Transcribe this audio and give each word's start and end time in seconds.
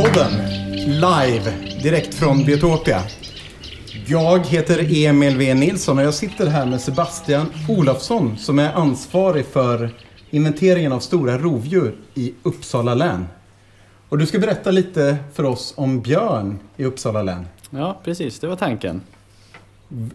Naturpodden. 0.00 0.32
Live, 0.86 1.52
direkt 1.82 2.14
från 2.14 2.44
Biotopia. 2.44 3.02
Jag 4.06 4.46
heter 4.46 5.04
Emil 5.06 5.36
V 5.36 5.54
Nilsson 5.54 5.98
och 5.98 6.04
jag 6.04 6.14
sitter 6.14 6.46
här 6.46 6.66
med 6.66 6.80
Sebastian 6.80 7.46
Olofsson 7.68 8.38
som 8.38 8.58
är 8.58 8.72
ansvarig 8.72 9.46
för 9.46 9.90
inventeringen 10.30 10.92
av 10.92 11.00
stora 11.00 11.38
rovdjur 11.38 11.96
i 12.14 12.34
Uppsala 12.42 12.94
län. 12.94 13.26
Och 14.08 14.18
du 14.18 14.26
ska 14.26 14.38
berätta 14.38 14.70
lite 14.70 15.16
för 15.32 15.44
oss 15.44 15.74
om 15.76 16.00
björn 16.00 16.58
i 16.76 16.84
Uppsala 16.84 17.22
län. 17.22 17.46
Ja, 17.70 18.00
precis. 18.04 18.38
Det 18.38 18.46
var 18.46 18.56
tanken. 18.56 19.00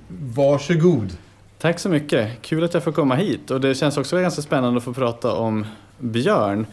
Varsågod. 0.08 1.18
Tack 1.58 1.80
så 1.80 1.90
mycket. 1.90 2.42
Kul 2.42 2.64
att 2.64 2.74
jag 2.74 2.84
får 2.84 2.92
komma 2.92 3.16
hit. 3.16 3.52
Och 3.52 3.62
det 3.62 3.76
känns 3.76 3.98
också 3.98 4.18
ganska 4.20 4.42
spännande 4.42 4.78
att 4.78 4.84
få 4.84 4.94
prata 4.94 5.34
om 5.34 5.66
björn. 6.00 6.66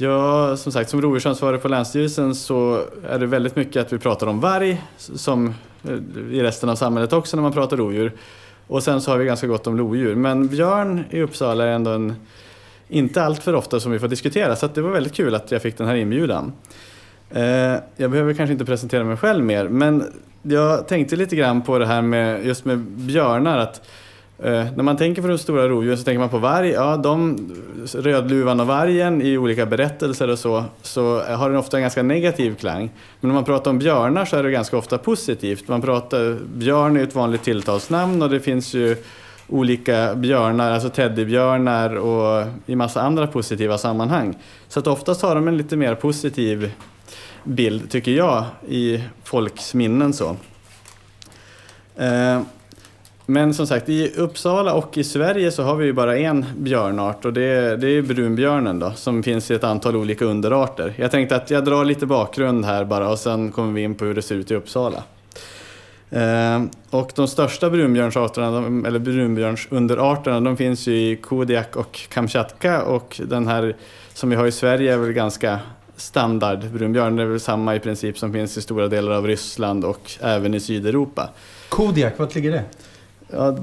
Ja, 0.00 0.56
som 0.56 0.72
sagt, 0.72 0.90
som 0.90 1.02
rovdjursansvarig 1.02 1.62
på 1.62 1.68
Länsstyrelsen 1.68 2.34
så 2.34 2.84
är 3.08 3.18
det 3.18 3.26
väldigt 3.26 3.56
mycket 3.56 3.86
att 3.86 3.92
vi 3.92 3.98
pratar 3.98 4.26
om 4.26 4.40
varg, 4.40 4.82
som 4.96 5.54
eh, 5.84 6.34
i 6.34 6.42
resten 6.42 6.68
av 6.68 6.76
samhället 6.76 7.12
också 7.12 7.36
när 7.36 7.42
man 7.42 7.52
pratar 7.52 7.76
rovdjur. 7.76 8.12
Och 8.66 8.82
sen 8.82 9.00
så 9.00 9.10
har 9.10 9.18
vi 9.18 9.24
ganska 9.24 9.46
gott 9.46 9.66
om 9.66 9.76
lodjur. 9.76 10.14
Men 10.14 10.48
björn 10.48 11.04
i 11.10 11.22
Uppsala 11.22 11.64
är 11.64 11.68
ändå 11.68 11.90
en, 11.90 12.14
inte 12.88 13.22
allt 13.22 13.42
för 13.42 13.54
ofta 13.54 13.80
som 13.80 13.92
vi 13.92 13.98
får 13.98 14.08
diskutera, 14.08 14.56
så 14.56 14.66
det 14.66 14.80
var 14.80 14.90
väldigt 14.90 15.14
kul 15.14 15.34
att 15.34 15.50
jag 15.50 15.62
fick 15.62 15.78
den 15.78 15.86
här 15.86 15.96
inbjudan. 15.96 16.52
Eh, 17.30 17.74
jag 17.96 18.10
behöver 18.10 18.34
kanske 18.34 18.52
inte 18.52 18.64
presentera 18.64 19.04
mig 19.04 19.16
själv 19.16 19.44
mer, 19.44 19.68
men 19.68 20.04
jag 20.42 20.88
tänkte 20.88 21.16
lite 21.16 21.36
grann 21.36 21.62
på 21.62 21.78
det 21.78 21.86
här 21.86 22.02
med 22.02 22.46
just 22.46 22.64
med 22.64 22.78
björnar. 22.78 23.58
att 23.58 23.80
Eh, 23.80 23.84
Eh, 24.42 24.66
när 24.76 24.82
man 24.82 24.96
tänker 24.96 25.22
på 25.22 25.28
de 25.28 25.38
stora 25.38 25.68
rovdjuren 25.68 25.98
så 25.98 26.04
tänker 26.04 26.18
man 26.18 26.28
på 26.28 26.38
varg. 26.38 26.68
Ja, 26.70 26.96
de, 26.96 27.38
rödluvan 27.94 28.60
och 28.60 28.66
vargen 28.66 29.22
i 29.22 29.38
olika 29.38 29.66
berättelser 29.66 30.30
och 30.30 30.38
så, 30.38 30.64
så 30.82 31.20
har 31.22 31.50
den 31.50 31.58
ofta 31.58 31.76
en 31.76 31.82
ganska 31.82 32.02
negativ 32.02 32.54
klang. 32.54 32.90
Men 33.20 33.30
om 33.30 33.34
man 33.34 33.44
pratar 33.44 33.70
om 33.70 33.78
björnar 33.78 34.24
så 34.24 34.36
är 34.36 34.42
det 34.42 34.50
ganska 34.50 34.76
ofta 34.76 34.98
positivt. 34.98 35.68
Man 35.68 35.82
pratar, 35.82 36.38
björn 36.44 36.96
är 36.96 37.02
ett 37.02 37.14
vanligt 37.14 37.42
tilltalsnamn 37.42 38.22
och 38.22 38.30
det 38.30 38.40
finns 38.40 38.74
ju 38.74 38.96
olika 39.48 40.14
björnar, 40.14 40.70
alltså 40.70 40.88
teddybjörnar 40.88 41.96
och 41.96 42.46
i 42.66 42.76
massa 42.76 43.02
andra 43.02 43.26
positiva 43.26 43.78
sammanhang. 43.78 44.38
Så 44.68 44.80
att 44.80 44.86
oftast 44.86 45.22
har 45.22 45.34
de 45.34 45.48
en 45.48 45.56
lite 45.56 45.76
mer 45.76 45.94
positiv 45.94 46.72
bild, 47.44 47.90
tycker 47.90 48.12
jag, 48.12 48.44
i 48.68 49.04
folks 49.24 49.74
minnen. 49.74 50.12
så. 50.12 50.36
Eh, 51.96 52.40
men 53.30 53.54
som 53.54 53.66
sagt, 53.66 53.88
i 53.88 54.12
Uppsala 54.16 54.74
och 54.74 54.98
i 54.98 55.04
Sverige 55.04 55.50
så 55.50 55.62
har 55.62 55.76
vi 55.76 55.86
ju 55.86 55.92
bara 55.92 56.18
en 56.18 56.46
björnart 56.58 57.24
och 57.24 57.32
det 57.32 57.42
är, 57.42 57.76
det 57.76 57.88
är 57.88 58.02
brunbjörnen 58.02 58.78
då, 58.78 58.92
som 58.96 59.22
finns 59.22 59.50
i 59.50 59.54
ett 59.54 59.64
antal 59.64 59.96
olika 59.96 60.24
underarter. 60.24 60.94
Jag 60.96 61.10
tänkte 61.10 61.36
att 61.36 61.50
jag 61.50 61.64
drar 61.64 61.84
lite 61.84 62.06
bakgrund 62.06 62.64
här 62.64 62.84
bara 62.84 63.08
och 63.08 63.18
sen 63.18 63.52
kommer 63.52 63.72
vi 63.72 63.82
in 63.82 63.94
på 63.94 64.04
hur 64.04 64.14
det 64.14 64.22
ser 64.22 64.34
ut 64.34 64.50
i 64.50 64.54
Uppsala. 64.54 65.02
Eh, 66.10 66.62
och 66.90 67.12
de 67.14 67.28
största 67.28 67.70
brunbjörnsarterna, 67.70 68.88
eller 68.88 68.98
brunbjörnsunderarterna, 68.98 70.40
de 70.40 70.56
finns 70.56 70.86
ju 70.86 70.92
i 70.92 71.16
Kodiak 71.16 71.76
och 71.76 72.00
Kamchatka 72.08 72.82
och 72.82 73.20
den 73.24 73.46
här 73.46 73.76
som 74.14 74.30
vi 74.30 74.36
har 74.36 74.46
i 74.46 74.52
Sverige 74.52 74.94
är 74.94 74.98
väl 74.98 75.12
ganska 75.12 75.58
standard 75.96 76.70
brunbjörn. 76.70 77.16
Det 77.16 77.22
är 77.22 77.26
väl 77.26 77.40
samma 77.40 77.74
i 77.74 77.80
princip 77.80 78.18
som 78.18 78.32
finns 78.32 78.56
i 78.56 78.62
stora 78.62 78.88
delar 78.88 79.12
av 79.12 79.26
Ryssland 79.26 79.84
och 79.84 80.12
även 80.20 80.54
i 80.54 80.60
Sydeuropa. 80.60 81.28
Kodiak, 81.68 82.18
vart 82.18 82.34
ligger 82.34 82.52
det? 82.52 82.64
Ja, 83.30 83.56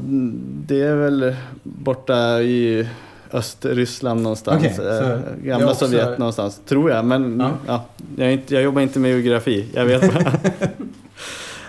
det 0.67 0.81
är 0.81 0.95
väl 0.95 1.35
borta 1.63 2.41
i 2.41 2.87
Östryssland 3.31 4.21
någonstans. 4.21 4.79
Okay, 4.79 4.87
eh, 4.87 5.19
gamla 5.43 5.71
också... 5.71 5.85
Sovjet 5.85 6.17
någonstans, 6.17 6.61
tror 6.65 6.91
jag. 6.91 7.05
Men 7.05 7.39
ja. 7.39 7.51
ja 7.67 7.85
jag, 8.17 8.33
inte, 8.33 8.53
jag, 8.53 8.63
jobbar 8.63 8.81
inte 8.81 8.99
med 8.99 9.11
geografi, 9.11 9.69
jag 9.73 9.85
vet 9.85 10.13
bara. 10.13 10.33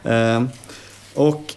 eh, 0.35 0.43
och 1.15 1.55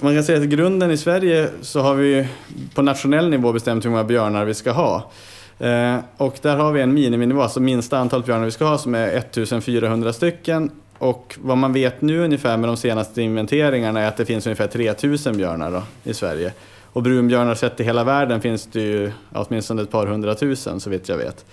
man 0.00 0.14
kan 0.14 0.24
säga 0.24 0.38
att 0.38 0.44
i 0.44 0.46
grunden 0.46 0.90
i 0.90 0.96
Sverige 0.96 1.48
så 1.60 1.80
har 1.80 1.94
vi 1.94 2.28
på 2.74 2.82
nationell 2.82 3.30
nivå 3.30 3.52
bestämt 3.52 3.84
hur 3.84 3.90
många 3.90 4.04
björnar 4.04 4.44
vi 4.44 4.54
ska 4.54 4.70
ha. 4.70 5.10
Eh, 5.58 5.96
och 6.16 6.38
där 6.42 6.56
har 6.56 6.72
vi 6.72 6.80
en 6.80 6.94
miniminivå, 6.94 7.42
alltså 7.42 7.60
minsta 7.60 7.98
antalet 7.98 8.26
björnar 8.26 8.44
vi 8.44 8.50
ska 8.50 8.64
ha 8.64 8.78
som 8.78 8.94
är 8.94 9.08
1400 9.08 10.12
stycken. 10.12 10.70
Och 10.98 11.38
vad 11.40 11.58
man 11.58 11.72
vet 11.72 12.02
nu 12.02 12.18
ungefär 12.18 12.56
med 12.56 12.68
de 12.68 12.76
senaste 12.76 13.22
inventeringarna 13.22 14.00
är 14.00 14.08
att 14.08 14.16
det 14.16 14.24
finns 14.24 14.46
ungefär 14.46 14.66
3000 14.66 15.36
björnar 15.36 15.70
då, 15.70 15.82
i 16.04 16.14
Sverige. 16.14 16.52
Och 16.84 17.02
brunbjörnar 17.02 17.54
sett 17.54 17.80
i 17.80 17.84
hela 17.84 18.04
världen 18.04 18.40
finns 18.40 18.66
det 18.66 18.80
ju 18.80 19.12
åtminstone 19.32 19.82
ett 19.82 19.90
par 19.90 20.06
hundratusen 20.06 20.80
så 20.80 20.90
vitt 20.90 21.08
jag 21.08 21.16
vet. 21.16 21.44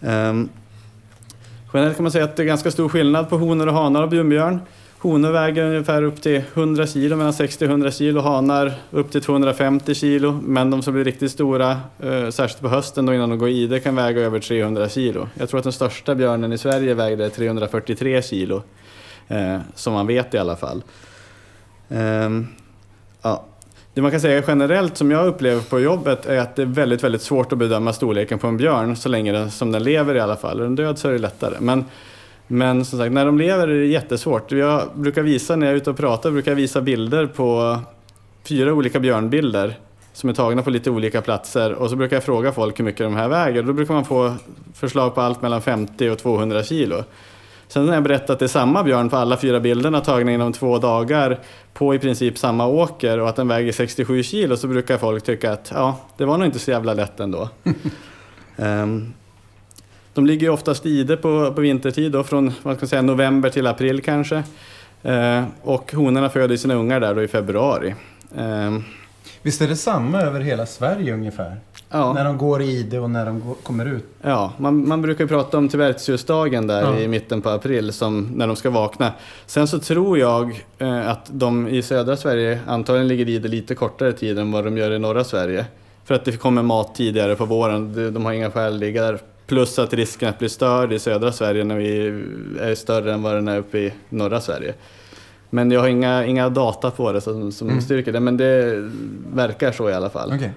Um, 0.00 0.48
generellt 1.74 1.96
kan 1.96 2.02
man 2.02 2.12
säga 2.12 2.24
att 2.24 2.36
det 2.36 2.42
är 2.42 2.46
ganska 2.46 2.70
stor 2.70 2.88
skillnad 2.88 3.28
på 3.28 3.36
honor 3.36 3.66
och 3.66 3.74
hanar 3.74 4.02
och 4.02 4.08
brunbjörn. 4.08 4.60
Honor 5.04 5.30
väger 5.30 5.64
ungefär 5.64 6.02
upp 6.02 6.22
till 6.22 6.42
100 6.54 6.86
kilo, 6.86 7.16
mellan 7.16 7.32
60 7.32 7.64
och 7.64 7.70
100 7.70 7.90
kilo. 7.90 8.20
Hanar 8.20 8.72
upp 8.90 9.10
till 9.10 9.22
250 9.22 9.94
kilo. 9.94 10.40
Men 10.42 10.70
de 10.70 10.82
som 10.82 10.94
blir 10.94 11.04
riktigt 11.04 11.30
stora, 11.30 11.70
eh, 12.00 12.28
särskilt 12.30 12.60
på 12.60 12.68
hösten 12.68 13.06
då 13.06 13.14
innan 13.14 13.30
de 13.30 13.38
går 13.38 13.48
i 13.48 13.66
det, 13.66 13.80
kan 13.80 13.96
väga 13.96 14.20
över 14.20 14.40
300 14.40 14.88
kilo. 14.88 15.28
Jag 15.34 15.48
tror 15.48 15.58
att 15.58 15.64
den 15.64 15.72
största 15.72 16.14
björnen 16.14 16.52
i 16.52 16.58
Sverige 16.58 16.94
vägde 16.94 17.30
343 17.30 18.22
kilo. 18.22 18.62
Eh, 19.28 19.58
som 19.74 19.92
man 19.92 20.06
vet 20.06 20.34
i 20.34 20.38
alla 20.38 20.56
fall. 20.56 20.82
Eh, 21.88 22.30
ja. 23.22 23.44
Det 23.94 24.02
man 24.02 24.10
kan 24.10 24.20
säga 24.20 24.42
generellt 24.46 24.96
som 24.96 25.10
jag 25.10 25.26
upplever 25.26 25.60
på 25.62 25.80
jobbet 25.80 26.26
är 26.26 26.38
att 26.38 26.56
det 26.56 26.62
är 26.62 26.66
väldigt, 26.66 27.04
väldigt 27.04 27.22
svårt 27.22 27.52
att 27.52 27.58
bedöma 27.58 27.92
storleken 27.92 28.38
på 28.38 28.46
en 28.46 28.56
björn 28.56 28.96
så 28.96 29.08
länge 29.08 29.32
den, 29.32 29.50
som 29.50 29.72
den 29.72 29.82
lever 29.82 30.14
i 30.14 30.20
alla 30.20 30.36
fall. 30.36 30.60
Är 30.60 30.64
den 30.64 30.74
död 30.74 30.98
så 30.98 31.08
är 31.08 31.12
det 31.12 31.18
lättare. 31.18 31.54
Men 31.60 31.84
men 32.46 32.84
som 32.84 32.98
sagt, 32.98 33.12
när 33.12 33.26
de 33.26 33.38
lever 33.38 33.68
är 33.68 33.80
det 33.80 33.86
jättesvårt. 33.86 34.52
Jag 34.52 34.82
brukar 34.94 35.22
visa, 35.22 35.56
när 35.56 35.66
jag 35.66 35.72
är 35.72 35.76
ute 35.76 35.90
och 35.90 35.96
pratar, 35.96 36.30
brukar 36.30 36.50
jag 36.50 36.56
visa 36.56 36.80
bilder 36.80 37.26
på 37.26 37.78
fyra 38.44 38.72
olika 38.72 39.00
björnbilder 39.00 39.78
som 40.12 40.30
är 40.30 40.34
tagna 40.34 40.62
på 40.62 40.70
lite 40.70 40.90
olika 40.90 41.22
platser 41.22 41.72
och 41.72 41.90
så 41.90 41.96
brukar 41.96 42.16
jag 42.16 42.24
fråga 42.24 42.52
folk 42.52 42.78
hur 42.78 42.84
mycket 42.84 43.06
de 43.06 43.16
här 43.16 43.28
väger. 43.28 43.62
Då 43.62 43.72
brukar 43.72 43.94
man 43.94 44.04
få 44.04 44.34
förslag 44.74 45.14
på 45.14 45.20
allt 45.20 45.42
mellan 45.42 45.62
50 45.62 46.10
och 46.10 46.18
200 46.18 46.62
kilo. 46.62 47.04
Sen 47.68 47.86
när 47.86 47.94
jag 47.94 48.02
berättat 48.02 48.30
att 48.30 48.38
det 48.38 48.44
är 48.44 48.48
samma 48.48 48.82
björn 48.82 49.08
på 49.08 49.16
alla 49.16 49.36
fyra 49.36 49.60
bilderna 49.60 50.00
tagna 50.00 50.32
inom 50.32 50.52
två 50.52 50.78
dagar 50.78 51.40
på 51.72 51.94
i 51.94 51.98
princip 51.98 52.38
samma 52.38 52.66
åker 52.66 53.20
och 53.20 53.28
att 53.28 53.36
den 53.36 53.48
väger 53.48 53.72
67 53.72 54.22
kilo 54.22 54.56
så 54.56 54.66
brukar 54.66 54.98
folk 54.98 55.24
tycka 55.24 55.52
att 55.52 55.72
ja, 55.74 55.96
det 56.16 56.24
var 56.24 56.38
nog 56.38 56.46
inte 56.46 56.58
så 56.58 56.70
jävla 56.70 56.94
lätt 56.94 57.20
ändå. 57.20 57.48
um, 58.56 59.14
De 60.14 60.26
ligger 60.26 60.46
ju 60.46 60.52
oftast 60.52 60.86
ide 60.86 61.16
på, 61.16 61.52
på 61.52 61.60
vintertid, 61.60 62.12
då, 62.12 62.24
från 62.24 62.52
vad 62.62 62.76
ska 62.76 62.84
man 62.84 62.88
säga, 62.88 63.02
november 63.02 63.50
till 63.50 63.66
april 63.66 64.02
kanske. 64.02 64.42
Eh, 65.02 65.44
och 65.62 65.92
honorna 65.92 66.30
föder 66.30 66.56
sina 66.56 66.74
ungar 66.74 67.00
där 67.00 67.14
då 67.14 67.22
i 67.22 67.28
februari. 67.28 67.94
Eh, 68.36 68.78
Visst 69.42 69.62
är 69.62 69.68
det 69.68 69.76
samma 69.76 70.20
över 70.20 70.40
hela 70.40 70.66
Sverige 70.66 71.14
ungefär? 71.14 71.56
Ja. 71.90 72.12
När 72.12 72.24
de 72.24 72.38
går 72.38 72.62
i 72.62 72.70
ide 72.70 72.98
och 72.98 73.10
när 73.10 73.26
de 73.26 73.40
går, 73.40 73.54
kommer 73.54 73.86
ut? 73.86 74.04
Ja, 74.22 74.52
man, 74.58 74.88
man 74.88 75.02
brukar 75.02 75.26
prata 75.26 75.58
om 75.58 75.68
tillverkningsdagen 75.68 76.66
där 76.66 76.82
ja. 76.82 76.98
i 76.98 77.08
mitten 77.08 77.42
på 77.42 77.48
april 77.48 77.92
som 77.92 78.32
när 78.34 78.46
de 78.46 78.56
ska 78.56 78.70
vakna. 78.70 79.12
Sen 79.46 79.68
så 79.68 79.78
tror 79.78 80.18
jag 80.18 80.64
eh, 80.78 81.08
att 81.08 81.30
de 81.32 81.68
i 81.68 81.82
södra 81.82 82.16
Sverige 82.16 82.60
antagligen 82.66 83.08
ligger 83.08 83.28
i 83.28 83.38
det 83.38 83.48
lite 83.48 83.74
kortare 83.74 84.12
tid 84.12 84.38
än 84.38 84.52
vad 84.52 84.64
de 84.64 84.78
gör 84.78 84.90
i 84.90 84.98
norra 84.98 85.24
Sverige. 85.24 85.66
För 86.04 86.14
att 86.14 86.24
det 86.24 86.32
kommer 86.36 86.62
mat 86.62 86.94
tidigare 86.94 87.36
på 87.36 87.44
våren. 87.44 88.12
De 88.14 88.24
har 88.24 88.32
inga 88.32 88.50
skäl 88.50 88.72
att 88.74 88.80
ligga 88.80 89.02
där 89.02 89.18
Plus 89.46 89.78
att 89.78 89.92
risken 89.92 90.28
att 90.28 90.38
bli 90.38 90.48
störd 90.48 90.92
i 90.92 90.98
södra 90.98 91.32
Sverige 91.32 91.64
när 91.64 91.76
vi 91.76 92.06
är 92.60 92.74
större 92.74 93.12
än 93.12 93.22
vad 93.22 93.34
den 93.34 93.48
är 93.48 93.58
uppe 93.58 93.78
i 93.78 93.92
norra 94.08 94.40
Sverige. 94.40 94.74
Men 95.50 95.70
jag 95.70 95.80
har 95.80 95.88
inga, 95.88 96.24
inga 96.26 96.48
data 96.48 96.90
på 96.90 97.12
det 97.12 97.20
som, 97.20 97.52
som 97.52 97.68
mm. 97.68 97.80
styrker 97.80 98.12
det, 98.12 98.20
men 98.20 98.36
det 98.36 98.90
verkar 99.34 99.72
så 99.72 99.90
i 99.90 99.92
alla 99.92 100.10
fall. 100.10 100.32
Okay. 100.32 100.48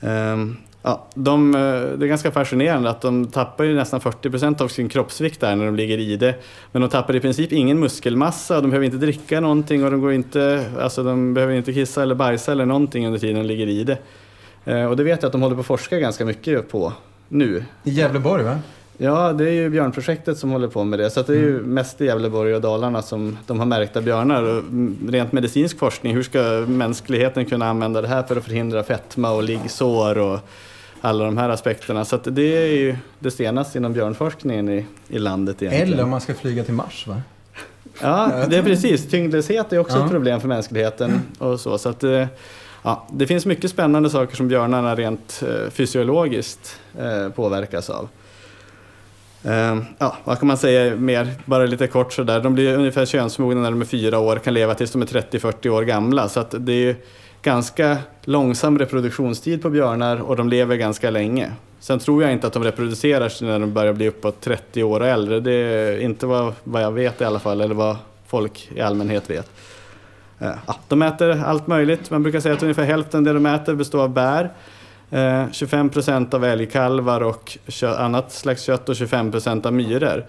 Um, 0.00 0.10
ehm, 0.10 0.56
ja, 0.82 1.06
de, 1.14 1.52
det 1.98 2.04
är 2.04 2.08
ganska 2.08 2.30
fascinerande 2.30 2.90
att 2.90 3.00
de 3.00 3.26
tappar 3.26 3.64
ju 3.64 3.74
nästan 3.74 4.00
40% 4.00 4.62
av 4.62 4.68
sin 4.68 4.88
kroppsvikt 4.88 5.40
där 5.40 5.56
när 5.56 5.64
de 5.64 5.76
ligger 5.76 5.98
i 5.98 6.16
det. 6.16 6.34
Men 6.72 6.82
de 6.82 6.88
tappar 6.88 7.16
i 7.16 7.20
princip 7.20 7.52
ingen 7.52 7.80
muskelmassa, 7.80 8.60
de 8.60 8.70
behöver 8.70 8.86
inte 8.86 8.96
dricka 8.96 9.40
någonting 9.40 9.84
och 9.84 9.90
de, 9.90 10.00
går 10.00 10.12
inte, 10.12 10.70
alltså 10.80 11.02
de 11.02 11.34
behöver 11.34 11.54
inte 11.54 11.72
kissa 11.72 12.02
eller 12.02 12.14
bajsa 12.14 12.52
eller 12.52 12.66
någonting 12.66 13.06
under 13.06 13.18
tiden 13.18 13.36
de 13.36 13.42
ligger 13.42 13.66
i 13.66 13.84
det. 13.84 13.98
Uh, 14.68 14.84
och 14.84 14.96
det 14.96 15.04
vet 15.04 15.22
jag 15.22 15.28
att 15.28 15.32
de 15.32 15.42
håller 15.42 15.54
på 15.54 15.60
att 15.60 15.66
forska 15.66 15.98
ganska 15.98 16.24
mycket 16.24 16.68
på 16.68 16.92
nu. 17.28 17.64
I 17.84 17.90
Gävleborg 17.90 18.44
va? 18.44 18.58
Ja, 18.98 19.32
det 19.32 19.48
är 19.48 19.52
ju 19.52 19.70
Björnprojektet 19.70 20.38
som 20.38 20.50
håller 20.50 20.68
på 20.68 20.84
med 20.84 20.98
det. 20.98 21.10
Så 21.10 21.22
det 21.22 21.32
är 21.32 21.36
ju 21.36 21.58
mm. 21.58 21.74
mest 21.74 22.00
i 22.00 22.04
Gävleborg 22.04 22.54
och 22.54 22.60
Dalarna 22.60 23.02
som 23.02 23.38
de 23.46 23.58
har 23.58 23.66
märkta 23.66 24.00
björnar. 24.00 24.42
Och 24.42 24.62
rent 25.08 25.32
medicinsk 25.32 25.78
forskning, 25.78 26.14
hur 26.14 26.22
ska 26.22 26.64
mänskligheten 26.68 27.44
kunna 27.44 27.68
använda 27.68 28.00
det 28.02 28.08
här 28.08 28.22
för 28.22 28.36
att 28.36 28.44
förhindra 28.44 28.82
fetma 28.82 29.30
och 29.30 29.42
liggsår 29.42 30.18
och 30.18 30.40
alla 31.00 31.24
de 31.24 31.38
här 31.38 31.48
aspekterna. 31.48 32.04
Så 32.04 32.16
det 32.16 32.56
är 32.56 32.76
ju 32.76 32.96
det 33.18 33.30
senaste 33.30 33.78
inom 33.78 33.92
björnforskningen 33.92 34.68
i, 34.68 34.86
i 35.08 35.18
landet 35.18 35.62
egentligen. 35.62 35.92
Eller 35.92 36.02
om 36.02 36.10
man 36.10 36.20
ska 36.20 36.34
flyga 36.34 36.64
till 36.64 36.74
Mars 36.74 37.06
va? 37.06 37.22
Ja, 38.00 38.46
det 38.50 38.56
är 38.56 38.62
precis. 38.62 39.08
Tyngdlöshet 39.08 39.72
är 39.72 39.78
också 39.78 39.98
ja. 39.98 40.04
ett 40.04 40.10
problem 40.10 40.40
för 40.40 40.48
mänskligheten. 40.48 41.22
och 41.38 41.60
så. 41.60 41.78
så 41.78 41.88
att, 41.88 42.04
eh, 42.04 42.26
Ja, 42.86 43.06
det 43.12 43.26
finns 43.26 43.46
mycket 43.46 43.70
spännande 43.70 44.10
saker 44.10 44.36
som 44.36 44.48
björnarna 44.48 44.94
rent 44.94 45.42
eh, 45.42 45.70
fysiologiskt 45.70 46.80
eh, 46.98 47.28
påverkas 47.28 47.90
av. 47.90 48.08
Ehm, 49.44 49.84
ja, 49.98 50.16
vad 50.24 50.38
kan 50.38 50.48
man 50.48 50.58
säga 50.58 50.96
mer? 50.96 51.30
Bara 51.44 51.66
lite 51.66 51.86
kort 51.86 52.12
sådär. 52.12 52.40
De 52.40 52.54
blir 52.54 52.78
ungefär 52.78 53.06
könsmogna 53.06 53.60
när 53.60 53.70
de 53.70 53.80
är 53.80 53.84
fyra 53.84 54.18
år, 54.18 54.36
kan 54.36 54.54
leva 54.54 54.74
tills 54.74 54.92
de 54.92 55.02
är 55.02 55.06
30-40 55.06 55.68
år 55.68 55.82
gamla. 55.82 56.28
Så 56.28 56.40
att 56.40 56.54
det 56.58 56.72
är 56.72 56.96
ganska 57.42 57.98
långsam 58.24 58.78
reproduktionstid 58.78 59.62
på 59.62 59.70
björnar 59.70 60.16
och 60.16 60.36
de 60.36 60.48
lever 60.48 60.76
ganska 60.76 61.10
länge. 61.10 61.52
Sen 61.80 61.98
tror 61.98 62.22
jag 62.22 62.32
inte 62.32 62.46
att 62.46 62.52
de 62.52 62.64
reproducerar 62.64 63.28
sig 63.28 63.48
när 63.48 63.58
de 63.58 63.72
börjar 63.72 63.92
bli 63.92 64.08
uppåt 64.08 64.40
30 64.40 64.82
år 64.82 65.00
och 65.00 65.06
äldre. 65.06 65.40
Det 65.40 65.52
är 65.52 66.00
inte 66.00 66.26
vad, 66.26 66.52
vad 66.64 66.82
jag 66.82 66.92
vet 66.92 67.20
i 67.20 67.24
alla 67.24 67.38
fall, 67.38 67.60
eller 67.60 67.74
vad 67.74 67.96
folk 68.26 68.68
i 68.74 68.80
allmänhet 68.80 69.30
vet. 69.30 69.50
Eh, 70.38 70.50
ja, 70.66 70.76
de 70.88 71.02
äter 71.02 71.42
allt 71.44 71.66
möjligt. 71.66 72.10
Man 72.10 72.22
brukar 72.22 72.40
säga 72.40 72.54
att 72.54 72.62
ungefär 72.62 72.84
hälften 72.84 73.18
av 73.18 73.24
det 73.24 73.32
de 73.32 73.46
äter 73.46 73.74
består 73.74 74.02
av 74.02 74.10
bär. 74.10 74.50
Eh, 75.10 75.44
25 75.52 75.88
procent 75.88 76.34
av 76.34 76.44
älgkalvar 76.44 77.20
och 77.20 77.58
annat 77.98 78.32
slags 78.32 78.62
kött 78.62 78.88
och 78.88 78.96
25 78.96 79.32
procent 79.32 79.66
av 79.66 79.72
myror. 79.72 80.24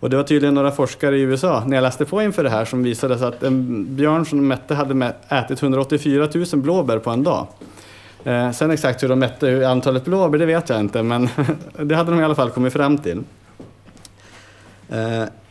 Och 0.00 0.10
det 0.10 0.16
var 0.16 0.24
tydligen 0.24 0.54
några 0.54 0.70
forskare 0.70 1.16
i 1.16 1.20
USA, 1.20 1.62
när 1.66 1.76
jag 1.76 1.82
läste 1.82 2.04
på 2.04 2.22
inför 2.22 2.44
det 2.44 2.50
här, 2.50 2.64
som 2.64 2.82
visade 2.82 3.28
att 3.28 3.42
en 3.42 3.86
björn 3.96 4.26
som 4.26 4.38
de 4.38 4.48
mätte 4.48 4.74
hade 4.74 5.14
ätit 5.28 5.62
184 5.62 6.28
000 6.34 6.46
blåbär 6.52 6.98
på 6.98 7.10
en 7.10 7.22
dag. 7.22 7.46
Eh, 8.24 8.50
sen 8.50 8.70
exakt 8.70 9.02
hur 9.02 9.08
de 9.08 9.18
mätte 9.18 9.68
antalet 9.68 10.04
blåbär, 10.04 10.38
det 10.38 10.46
vet 10.46 10.68
jag 10.68 10.80
inte, 10.80 11.02
men 11.02 11.28
det 11.72 11.94
hade 11.94 12.10
de 12.10 12.20
i 12.20 12.24
alla 12.24 12.34
fall 12.34 12.50
kommit 12.50 12.72
fram 12.72 12.98
till. 12.98 13.22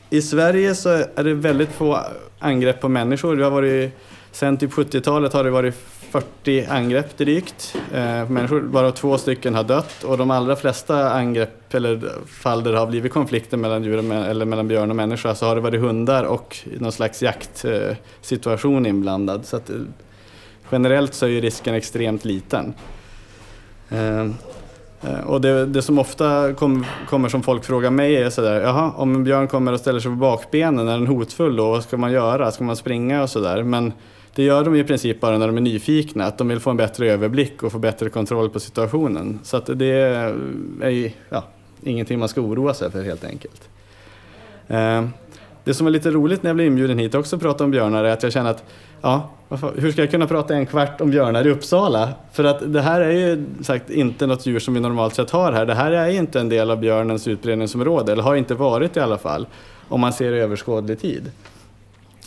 I 0.09 0.21
Sverige 0.21 0.75
så 0.75 0.89
är 0.89 1.23
det 1.23 1.33
väldigt 1.33 1.71
få 1.71 1.99
angrepp 2.39 2.81
på 2.81 2.89
människor. 2.89 3.35
Det 3.35 3.43
har 3.43 3.51
varit, 3.51 3.91
sen 4.31 4.57
typ 4.57 4.71
70-talet 4.71 5.33
har 5.33 5.43
det 5.43 5.49
varit 5.49 5.75
40 6.11 6.65
angrepp 6.65 7.17
drygt. 7.17 7.75
Eh, 7.93 8.29
människor, 8.29 8.61
bara 8.61 8.91
två 8.91 9.17
stycken 9.17 9.55
har 9.55 9.63
dött 9.63 10.03
och 10.03 10.17
de 10.17 10.31
allra 10.31 10.55
flesta 10.55 11.11
angrepp 11.11 11.73
eller 11.73 12.11
fall 12.27 12.63
där 12.63 12.71
det 12.71 12.79
har 12.79 12.87
blivit 12.87 13.13
konflikter 13.13 13.57
mellan 13.57 13.83
djur 13.83 13.97
och, 13.97 14.15
eller 14.15 14.45
mellan 14.45 14.67
björn 14.67 14.89
och 14.89 14.95
människa 14.95 15.35
så 15.35 15.45
har 15.45 15.55
det 15.55 15.61
varit 15.61 15.81
hundar 15.81 16.23
och 16.23 16.57
någon 16.79 16.91
slags 16.91 17.21
jaktsituation 17.21 18.85
inblandad. 18.85 19.45
Så 19.45 19.57
att, 19.57 19.69
eh, 19.69 19.75
generellt 20.71 21.13
så 21.13 21.25
är 21.25 21.41
risken 21.41 21.75
extremt 21.75 22.25
liten. 22.25 22.73
Eh, 23.89 24.27
Eh, 25.05 25.19
och 25.19 25.41
det, 25.41 25.65
det, 25.65 25.81
som 25.81 25.99
ofta 25.99 26.53
kom, 26.53 26.85
kommer 27.09 27.29
som 27.29 27.43
folk 27.43 27.65
frågar 27.65 27.91
mig 27.91 28.15
är 28.15 28.29
sådär, 28.29 28.61
jaha, 28.61 28.91
om 28.95 29.15
en 29.15 29.23
björn 29.23 29.47
kommer 29.47 29.73
och 29.73 29.79
ställer 29.79 29.99
sig 29.99 30.11
på 30.11 30.15
bakbenen, 30.17 30.87
är 30.87 30.97
den 30.97 31.07
hotfull 31.07 31.55
då? 31.55 31.69
Vad 31.69 31.83
ska 31.83 31.97
man 31.97 32.11
göra? 32.11 32.51
Ska 32.51 32.63
man 32.63 32.75
springa 32.75 33.23
och 33.23 33.29
sådär? 33.29 33.63
Men 33.63 33.93
det 34.35 34.43
gör 34.43 34.63
de 34.63 34.75
i 34.75 34.83
princip 34.83 35.19
bara 35.19 35.37
när 35.37 35.47
de 35.47 35.57
är 35.57 35.61
nyfikna, 35.61 36.25
att 36.25 36.37
de 36.37 36.47
vill 36.47 36.59
få 36.59 36.69
en 36.69 36.77
bättre 36.77 37.11
överblick 37.11 37.63
och 37.63 37.71
få 37.71 37.79
bättre 37.79 38.09
kontroll 38.09 38.49
på 38.49 38.59
situationen. 38.59 39.39
Så 39.43 39.57
att 39.57 39.69
det 39.73 39.91
är 39.91 41.11
ja, 41.29 41.43
ingenting 41.83 42.19
man 42.19 42.29
ska 42.29 42.41
oroa 42.41 42.73
sig 42.73 42.91
för 42.91 43.03
helt 43.03 43.23
enkelt. 43.23 43.69
Eh, 44.67 45.05
det 45.65 45.73
som 45.73 45.85
var 45.85 45.91
lite 45.91 46.11
roligt 46.11 46.43
när 46.43 46.49
jag 46.49 46.55
blev 46.55 46.67
inbjuden 46.67 46.99
hit 46.99 47.15
också 47.15 47.35
att 47.35 47.41
prata 47.41 47.63
om 47.63 47.71
björnar 47.71 48.03
är 48.03 48.11
att 48.11 48.23
jag 48.23 48.33
känner 48.33 48.49
att 48.49 48.63
ja, 49.01 49.29
hur 49.75 49.91
ska 49.91 50.01
jag 50.01 50.11
kunna 50.11 50.27
prata 50.27 50.55
en 50.55 50.65
kvart 50.65 51.01
om 51.01 51.11
björnar 51.11 51.47
i 51.47 51.49
Uppsala? 51.49 52.09
För 52.31 52.43
att 52.43 52.73
det 52.73 52.81
här 52.81 53.01
är 53.01 53.11
ju 53.11 53.45
sagt 53.61 53.89
inte 53.89 54.27
något 54.27 54.45
djur 54.45 54.59
som 54.59 54.73
vi 54.73 54.79
normalt 54.79 55.15
sett 55.15 55.31
har 55.31 55.51
här. 55.51 55.65
Det 55.65 55.73
här 55.73 55.91
är 55.91 56.09
inte 56.09 56.39
en 56.39 56.49
del 56.49 56.71
av 56.71 56.79
björnens 56.79 57.27
utbredningsområde, 57.27 58.11
eller 58.11 58.23
har 58.23 58.35
inte 58.35 58.55
varit 58.55 58.97
i 58.97 58.99
alla 58.99 59.17
fall, 59.17 59.47
om 59.89 60.01
man 60.01 60.13
ser 60.13 60.33
i 60.33 60.39
överskådlig 60.39 61.01
tid. 61.01 61.31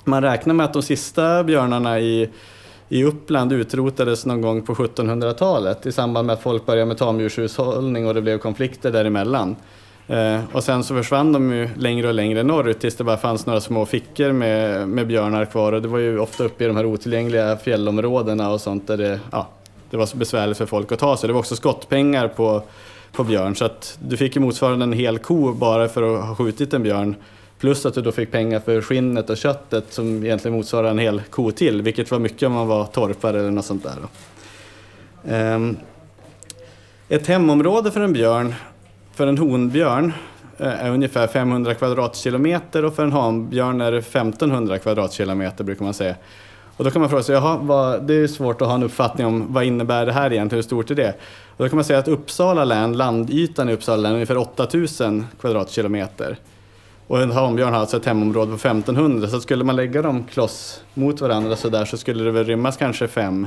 Man 0.05 0.23
räknar 0.23 0.55
med 0.55 0.67
att 0.67 0.73
de 0.73 0.83
sista 0.83 1.45
björnarna 1.45 2.01
i, 2.01 2.29
i 2.89 3.05
Uppland 3.05 3.53
utrotades 3.53 4.27
någon 4.27 4.41
gång 4.41 4.63
på 4.63 4.75
1700-talet 4.75 5.87
i 5.87 5.93
samband 5.93 6.27
med 6.27 6.35
att 6.35 6.43
folk 6.43 6.67
började 6.67 6.87
med 6.87 6.99
tamdjurshushållning 6.99 8.07
och 8.07 8.15
det 8.15 8.23
blev 8.23 8.39
konflikter 8.39 8.91
däremellan. 8.93 9.57
Eh, 10.09 10.41
och 10.53 10.65
sen 10.65 10.85
så 10.85 10.95
försvann 10.95 11.33
de 11.33 11.53
ju 11.53 11.69
längre 11.77 12.09
och 12.09 12.15
längre 12.15 12.43
norrut 12.43 12.81
tills 12.81 12.97
det 12.97 13.05
bara 13.05 13.17
fanns 13.17 13.47
några 13.47 13.61
små 13.61 13.87
fickor 13.87 14.33
med, 14.33 14.89
med 14.89 15.07
björnar 15.07 15.45
kvar 15.45 15.73
och 15.73 15.83
det 15.83 15.89
var 15.89 15.99
ju 15.99 16.19
ofta 16.19 16.45
uppe 16.45 16.65
i 16.65 16.67
de 16.67 16.77
här 16.77 16.87
otillgängliga 16.87 17.57
fjällområdena 17.57 18.51
och 18.51 18.61
sånt 18.61 18.87
där 18.87 18.97
det, 18.97 19.21
ja, 19.33 19.49
det 19.91 19.97
var 19.97 20.07
så 20.07 20.17
besvärligt 20.17 20.59
för 20.59 20.67
folk 20.67 20.93
att 20.93 20.99
ta 20.99 21.17
sig. 21.17 21.27
Det 21.27 21.33
var 21.33 21.41
också 21.41 21.57
skottpengar 21.57 22.29
på, 22.29 22.63
på 23.13 23.25
björn 23.25 23.57
så 23.57 23.65
att 23.65 23.99
du 24.03 24.17
fick 24.17 24.37
ju 24.37 24.43
motsvarande 24.43 24.83
en 24.83 24.93
hel 24.93 25.19
ko 25.19 25.53
bara 25.53 25.89
för 25.89 26.03
att 26.03 26.27
ha 26.27 26.35
skjutit 26.35 26.75
en 26.75 26.83
björn 26.83 27.17
Plus 27.59 27.87
att 27.87 27.95
du 27.95 28.03
då 28.03 28.13
fick 28.13 28.31
pengar 28.31 28.61
för 28.61 28.81
skinnet 28.81 29.31
och 29.31 29.37
köttet 29.37 29.93
som 29.93 30.25
egentligen 30.25 30.57
motsvarar 30.57 30.91
en 30.91 30.99
hel 30.99 31.23
ko 31.31 31.51
till, 31.51 31.83
vilket 31.83 32.11
var 32.11 32.19
mycket 32.19 32.47
om 32.47 32.53
man 32.53 32.67
var 32.67 32.85
torpare 32.85 33.39
eller 33.39 33.51
något 33.51 33.65
sånt 33.65 33.85
där. 33.85 33.99
Ehm, 35.35 35.77
ett 37.09 37.27
hemområde 37.27 37.91
för 37.91 38.01
en 38.01 38.13
björn, 38.13 38.55
för 39.19 39.27
en 39.27 39.39
honbjörn, 39.39 40.13
eh, 40.59 40.85
är 40.85 40.91
ungefär 40.91 41.27
500 41.27 41.75
kvadratkilometer 41.75 42.85
och 42.85 42.95
för 42.95 43.03
en 43.03 43.13
hanbjörn 43.13 43.81
är 43.81 43.93
det 43.93 43.99
1500 43.99 44.79
kvadratkilometer 44.79 45.65
brukar 45.65 45.85
man 45.85 45.95
säga. 45.95 46.15
Och 46.77 46.85
då 46.85 46.91
kan 46.91 47.01
man 47.01 47.11
fråga 47.11 47.23
sig, 47.23 47.35
jaha, 47.35 47.59
vad, 47.63 48.03
det 48.03 48.15
är 48.15 48.27
svårt 48.27 48.63
att 48.63 48.69
ha 48.69 48.75
en 48.75 48.83
uppfattning 48.83 49.27
om 49.27 49.53
vad 49.53 49.65
innebär 49.65 50.07
det 50.07 50.13
här 50.13 50.33
egentligen, 50.33 50.59
hur 50.59 50.63
stort 50.63 50.91
är 50.91 50.95
det? 50.95 51.15
Och 51.57 51.65
då 51.65 51.69
kan 51.69 51.77
man 51.77 51.85
säga 51.85 51.99
att 51.99 52.09
Uppsala 52.09 52.65
län, 52.65 52.93
landytan 52.93 53.69
i 53.69 53.73
Uppsala 53.73 54.03
län 54.03 54.11
är 54.11 54.15
ungefär 54.15 54.37
8000 54.37 55.27
kvadratkilometer. 55.41 56.37
Och 57.07 57.23
en 57.23 57.31
hanbjörn 57.31 57.73
har 57.73 57.81
alltså 57.81 57.97
ett 57.97 58.07
hemområde 58.07 58.51
på 58.51 58.57
1500 58.57 59.29
så 59.29 59.41
skulle 59.41 59.65
man 59.65 59.77
lägga 59.77 60.03
dem 60.03 60.25
kloss 60.25 60.83
mot 60.95 61.21
varandra 61.21 61.57
så 61.57 61.69
där 61.69 61.85
så 61.85 61.97
skulle 61.97 62.25
det 62.25 62.31
väl 62.31 62.45
rymmas 62.45 62.77
kanske 62.77 63.09
fem, 63.09 63.47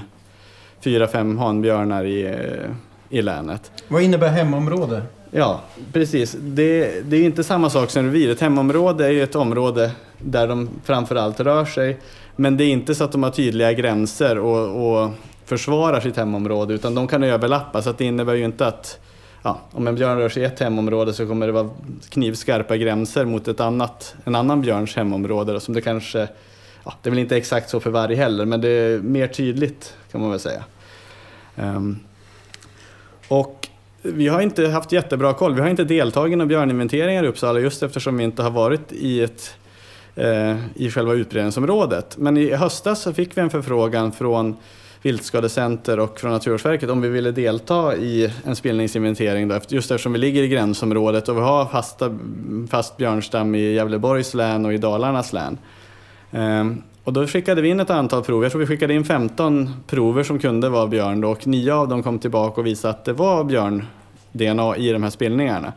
fyra, 0.84 1.08
fem 1.08 1.38
hanbjörnar 1.38 2.04
i, 2.04 2.26
eh, 2.26 2.72
i 3.10 3.22
länet. 3.22 3.72
Vad 3.88 4.02
innebär 4.02 4.30
hemområde? 4.30 5.02
Ja, 5.32 5.62
precis. 5.94 6.36
Det, 6.40 7.02
det 7.10 7.18
är 7.18 7.24
inte 7.24 7.44
samma 7.44 7.70
sak 7.70 7.90
som 7.90 8.04
revir. 8.04 8.30
Ett 8.30 8.42
hemområde 8.42 9.06
är 9.06 9.10
ju 9.10 9.24
ett 9.24 9.36
område 9.36 9.92
där 10.18 10.48
de 10.48 10.70
framförallt 10.84 11.40
rör 11.40 11.66
sig. 11.66 11.98
Men 12.36 12.58
det 12.58 12.64
är 12.64 12.70
inte 12.70 12.96
så 12.96 13.04
att 13.04 13.12
de 13.12 13.24
har 13.24 13.32
tydliga 13.32 13.74
gränser 13.74 14.38
och, 14.38 15.02
och 15.02 15.10
försvarar 15.46 16.00
sitt 16.00 16.18
hemområde 16.18 16.74
utan 16.74 16.96
de 16.96 17.08
kan 17.08 17.24
överlappa 17.24 17.82
så 17.82 17.92
det 17.92 18.06
innebär 18.06 18.34
ju 18.34 18.46
inte 18.46 18.68
att 18.68 19.00
ja, 19.44 19.60
om 19.72 19.88
en 19.88 19.96
björn 19.96 20.18
rör 20.18 20.30
sig 20.30 20.44
i 20.44 20.46
ett 20.46 20.60
hemområde 20.60 21.14
så 21.14 21.28
kommer 21.28 21.48
det 21.48 21.54
vara 21.54 21.70
knivskarpa 22.10 22.78
gränser 22.78 23.26
mot 23.26 23.48
ett 23.48 23.60
annat, 23.60 24.16
en 24.24 24.36
annan 24.36 24.62
björns 24.62 24.96
hemområde. 24.96 25.60
Som 25.60 25.74
det 25.74 25.82
kanske, 25.82 26.28
ja, 26.84 26.94
det 27.02 27.10
är 27.10 27.12
väl 27.12 27.20
inte 27.20 27.38
exakt 27.38 27.70
så 27.70 27.80
för 27.80 27.90
varg 27.90 28.16
heller, 28.16 28.46
men 28.46 28.62
det 28.62 28.70
är 28.70 29.00
mer 29.00 29.28
tydligt 29.28 29.94
kan 30.12 30.22
man 30.22 30.30
väl 30.30 30.40
säga. 30.40 30.64
Um, 31.56 32.00
och 33.28 33.61
vi 34.02 34.28
har 34.28 34.42
inte 34.42 34.68
haft 34.68 34.92
jättebra 34.92 35.34
koll. 35.34 35.56
Vi 35.56 35.62
har 35.62 35.68
inte 35.68 35.84
deltagit 35.84 36.34
i 36.34 36.36
några 36.36 36.48
björninventeringar 36.48 37.24
i 37.24 37.28
Uppsala 37.28 37.60
just 37.60 37.84
eftersom 37.84 38.18
vi 38.18 38.24
inte 38.24 38.44
har 38.44 38.52
varit 38.52 38.92
i, 38.92 39.22
ett, 39.22 39.56
eh, 40.16 40.58
i 40.76 40.92
själva 40.92 41.14
utbredningsområdet. 41.14 42.18
Men 42.18 42.38
i 42.38 42.54
höstas 42.54 43.02
så 43.02 43.14
fick 43.14 43.38
vi 43.38 43.42
en 43.42 43.50
förfrågan 43.50 44.12
från 44.12 44.56
viltskadecenter 45.02 46.00
och 46.00 46.20
från 46.20 46.32
Naturvårdsverket 46.32 46.90
om 46.90 47.02
vi 47.02 47.10
ville 47.10 47.32
delta 47.32 47.96
i 47.96 48.34
en 48.46 48.56
spillningsinventering 48.56 49.48
då, 49.48 49.60
just 49.68 49.92
eftersom 49.92 50.14
vi 50.14 50.20
ligger 50.20 50.44
i 50.44 50.48
gränsområdet 50.48 51.30
och 51.30 51.38
vi 51.38 51.42
har 51.42 51.66
fasta, 51.66 52.18
fast 52.70 52.98
björnstam 52.98 53.56
i 53.56 53.74
Gävleborgs 53.74 54.34
län 54.34 54.66
och 54.66 54.74
i 54.74 54.78
Dalarnas 54.78 55.34
län. 55.34 55.58
Eh, 56.32 56.66
och 57.04 57.14
då 57.14 57.28
skickade 57.28 57.62
vi 57.62 57.70
in 57.70 57.80
ett 57.80 57.90
antal 57.90 58.24
prover, 58.24 58.46
jag 58.46 58.52
tror 58.52 58.60
vi 58.60 58.68
skickade 58.68 58.94
in 58.94 59.06
15 59.06 59.70
prover 59.88 60.24
som 60.24 60.40
kunde 60.40 60.70
vara 60.70 60.88
björn 60.88 61.22
då, 61.22 61.30
och 61.30 61.48
nio 61.48 61.74
av 61.74 61.88
dem 61.88 62.04
kom 62.04 62.20
tillbaka 62.20 62.62
och 62.62 62.68
visade 62.68 62.94
att 62.94 63.06
det 63.06 63.14
var 63.14 63.44
björn-DNA 63.44 64.78
i 64.78 64.92
de 64.92 65.04
här 65.04 65.10
spillningarna. 65.10 65.74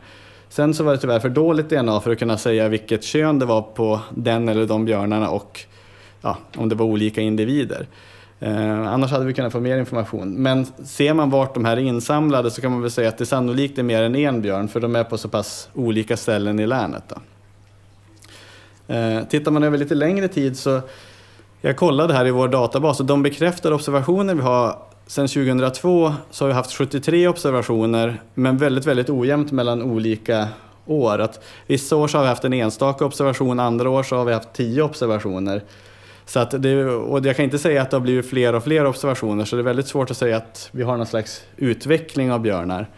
Sen 0.49 0.73
så 0.73 0.83
var 0.83 0.91
det 0.91 0.97
tyvärr 0.97 1.19
för 1.19 1.29
dåligt 1.29 1.69
DNA 1.69 2.01
för 2.01 2.11
att 2.11 2.19
kunna 2.19 2.37
säga 2.37 2.67
vilket 2.67 3.03
kön 3.03 3.39
det 3.39 3.45
var 3.45 3.61
på 3.61 3.99
den 4.09 4.49
eller 4.49 4.65
de 4.65 4.85
björnarna 4.85 5.29
och 5.29 5.61
ja, 6.21 6.37
om 6.55 6.69
det 6.69 6.75
var 6.75 6.85
olika 6.85 7.21
individer. 7.21 7.87
Eh, 8.39 8.87
annars 8.93 9.11
hade 9.11 9.25
vi 9.25 9.33
kunnat 9.33 9.51
få 9.51 9.59
mer 9.59 9.77
information. 9.77 10.33
Men 10.33 10.65
ser 10.65 11.13
man 11.13 11.29
vart 11.29 11.53
de 11.53 11.65
här 11.65 11.77
är 11.77 11.81
insamlade 11.81 12.51
så 12.51 12.61
kan 12.61 12.71
man 12.71 12.81
väl 12.81 12.91
säga 12.91 13.09
att 13.09 13.17
det 13.17 13.25
sannolikt 13.25 13.77
är 13.77 13.83
mer 13.83 14.03
än 14.03 14.15
en 14.15 14.41
björn 14.41 14.67
för 14.67 14.79
de 14.79 14.95
är 14.95 15.03
på 15.03 15.17
så 15.17 15.29
pass 15.29 15.69
olika 15.73 16.17
ställen 16.17 16.59
i 16.59 16.67
länet. 16.67 17.03
Då. 17.07 17.15
Eh, 18.93 19.23
tittar 19.23 19.51
man 19.51 19.63
över 19.63 19.77
lite 19.77 19.95
längre 19.95 20.27
tid 20.27 20.57
så 20.57 20.81
jag 21.65 21.77
kollade 21.77 22.13
här 22.13 22.27
i 22.27 22.31
vår 22.31 22.47
databas 22.47 22.99
och 22.99 23.05
de 23.05 23.23
bekräftade 23.23 23.75
observationer 23.75 24.35
vi 24.35 24.41
har 24.41 24.77
sedan 25.07 25.27
2002 25.27 26.13
så 26.31 26.43
har 26.43 26.47
vi 26.47 26.53
haft 26.53 26.71
73 26.71 27.27
observationer 27.27 28.21
men 28.33 28.57
väldigt, 28.57 28.85
väldigt 28.85 29.09
ojämnt 29.09 29.51
mellan 29.51 29.81
olika 29.81 30.47
år. 30.85 31.19
Att 31.19 31.43
vissa 31.67 31.95
år 31.95 32.07
så 32.07 32.17
har 32.17 32.23
vi 32.23 32.29
haft 32.29 32.45
en 32.45 32.53
enstaka 32.53 33.05
observation, 33.05 33.59
andra 33.59 33.89
år 33.89 34.03
så 34.03 34.15
har 34.15 34.25
vi 34.25 34.33
haft 34.33 34.53
10 34.53 34.81
observationer. 34.81 35.63
Så 36.25 36.39
att 36.39 36.63
det, 36.63 36.85
och 36.85 37.25
jag 37.25 37.35
kan 37.35 37.45
inte 37.45 37.59
säga 37.59 37.81
att 37.81 37.91
det 37.91 37.97
har 37.97 38.01
blivit 38.01 38.29
fler 38.29 38.55
och 38.55 38.63
fler 38.63 38.85
observationer 38.85 39.45
så 39.45 39.55
det 39.55 39.61
är 39.61 39.63
väldigt 39.63 39.87
svårt 39.87 40.11
att 40.11 40.17
säga 40.17 40.37
att 40.37 40.69
vi 40.71 40.83
har 40.83 40.97
någon 40.97 41.05
slags 41.05 41.43
utveckling 41.57 42.31
av 42.31 42.39
björnar. 42.39 42.89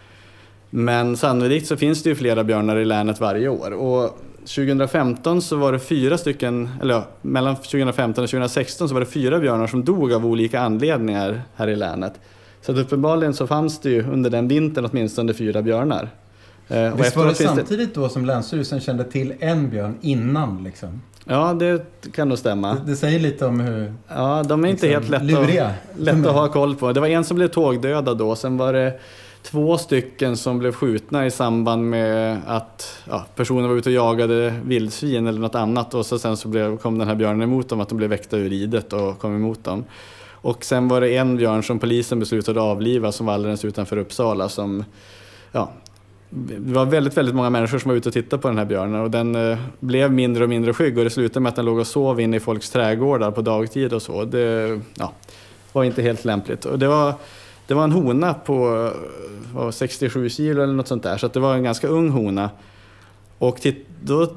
Men 0.69 1.17
sannolikt 1.17 1.67
så 1.67 1.77
finns 1.77 2.03
det 2.03 2.09
ju 2.09 2.15
flera 2.15 2.43
björnar 2.43 2.75
i 2.77 2.85
länet 2.85 3.19
varje 3.19 3.47
år. 3.47 3.73
Och 3.73 4.17
2015 4.47 5.41
så 5.41 5.55
var 5.55 5.71
det 5.71 5.79
fyra 5.79 6.17
stycken, 6.17 6.69
eller 6.81 6.93
ja, 6.93 7.07
mellan 7.21 7.55
2015 7.55 8.23
och 8.23 8.29
2016 8.29 8.87
så 8.89 8.93
var 8.93 8.99
det 8.99 9.05
fyra 9.05 9.39
björnar 9.39 9.67
som 9.67 9.85
dog 9.85 10.13
av 10.13 10.25
olika 10.25 10.59
anledningar 10.59 11.41
här 11.55 11.67
i 11.67 11.75
länet. 11.75 12.13
Så 12.61 12.71
att 12.71 12.77
uppenbarligen 12.77 13.33
så 13.33 13.47
fanns 13.47 13.79
det 13.79 13.89
ju 13.89 14.11
under 14.11 14.29
den 14.29 14.47
vintern 14.47 14.85
åtminstone 14.85 15.33
fyra 15.33 15.61
björnar. 15.61 16.09
Eh, 16.67 16.95
Visst 16.95 17.15
var 17.15 17.25
det 17.25 17.35
samtidigt 17.35 17.95
då 17.95 18.09
som 18.09 18.25
Länsstyrelsen 18.25 18.79
kände 18.79 19.03
till 19.03 19.33
en 19.39 19.69
björn 19.69 19.97
innan 20.01 20.63
liksom? 20.63 21.01
Ja, 21.25 21.53
det 21.53 21.85
kan 22.11 22.29
nog 22.29 22.37
stämma. 22.37 22.73
Det, 22.73 22.91
det 22.91 22.95
säger 22.95 23.19
lite 23.19 23.45
om 23.45 23.59
hur 23.59 23.93
Ja, 24.07 24.43
de 24.43 24.65
är 24.65 24.69
inte 24.69 24.87
liksom, 24.87 25.13
helt 25.13 25.27
lätta, 25.29 25.41
att, 25.65 25.99
lätta 25.99 26.29
att 26.29 26.35
ha 26.35 26.47
koll 26.47 26.75
på. 26.75 26.93
Det 26.93 26.99
var 26.99 27.07
en 27.07 27.23
som 27.23 27.37
blev 27.37 27.47
tågdödad 27.47 28.17
då, 28.17 28.35
sen 28.35 28.57
var 28.57 28.73
det 28.73 28.99
två 29.51 29.77
stycken 29.77 30.37
som 30.37 30.59
blev 30.59 30.71
skjutna 30.71 31.25
i 31.25 31.31
samband 31.31 31.89
med 31.89 32.41
att 32.47 33.03
ja, 33.09 33.25
personer 33.35 33.67
var 33.67 33.75
ute 33.75 33.89
och 33.89 33.95
jagade 33.95 34.53
vildsvin 34.63 35.27
eller 35.27 35.39
något 35.39 35.55
annat 35.55 35.93
och 35.93 36.05
så 36.05 36.19
sen 36.19 36.37
så 36.37 36.47
blev, 36.47 36.77
kom 36.77 36.99
den 36.99 37.07
här 37.07 37.15
björnen 37.15 37.41
emot 37.41 37.69
dem, 37.69 37.81
att 37.81 37.89
de 37.89 37.97
blev 37.97 38.09
väckta 38.09 38.37
ur 38.37 38.49
ridet 38.49 38.93
och 38.93 39.19
kom 39.19 39.35
emot 39.35 39.63
dem. 39.63 39.83
Och 40.31 40.65
sen 40.65 40.87
var 40.87 41.01
det 41.01 41.17
en 41.17 41.37
björn 41.37 41.63
som 41.63 41.79
polisen 41.79 42.19
beslutade 42.19 42.61
avliva 42.61 43.11
som 43.11 43.25
var 43.25 43.33
alldeles 43.33 43.65
utanför 43.65 43.97
Uppsala 43.97 44.49
som 44.49 44.83
ja, 45.51 45.71
det 46.29 46.73
var 46.73 46.85
väldigt, 46.85 47.17
väldigt 47.17 47.35
många 47.35 47.49
människor 47.49 47.79
som 47.79 47.89
var 47.89 47.95
ute 47.95 48.09
och 48.09 48.13
tittade 48.13 48.41
på 48.41 48.47
den 48.47 48.57
här 48.57 48.65
björnen 48.65 49.01
och 49.01 49.11
den 49.11 49.35
eh, 49.35 49.57
blev 49.79 50.11
mindre 50.11 50.43
och 50.43 50.49
mindre 50.49 50.73
skygg 50.73 50.97
och 50.97 51.03
det 51.03 51.09
slutade 51.09 51.39
med 51.39 51.49
att 51.49 51.55
den 51.55 51.65
låg 51.65 51.79
och 51.79 51.87
sov 51.87 52.21
inne 52.21 52.37
i 52.37 52.39
folks 52.39 52.69
trädgårdar 52.69 53.31
på 53.31 53.41
dagtid 53.41 53.93
och 53.93 54.01
så. 54.01 54.25
Det 54.25 54.79
ja, 54.95 55.11
var 55.73 55.83
inte 55.83 56.01
helt 56.01 56.25
lämpligt. 56.25 56.65
Och 56.65 56.79
det, 56.79 56.87
var, 56.87 57.13
det 57.67 57.73
var 57.73 57.83
en 57.83 57.91
hona 57.91 58.33
på 58.33 58.89
var 59.53 59.71
67 59.71 60.29
kilo 60.29 60.63
eller 60.63 60.73
något 60.73 60.87
sånt 60.87 61.03
där 61.03 61.17
så 61.17 61.27
det 61.27 61.39
var 61.39 61.55
en 61.55 61.63
ganska 61.63 61.87
ung 61.87 62.09
hona. 62.09 62.49
Och 63.37 63.61
titt, 63.61 63.87
då, 64.01 64.31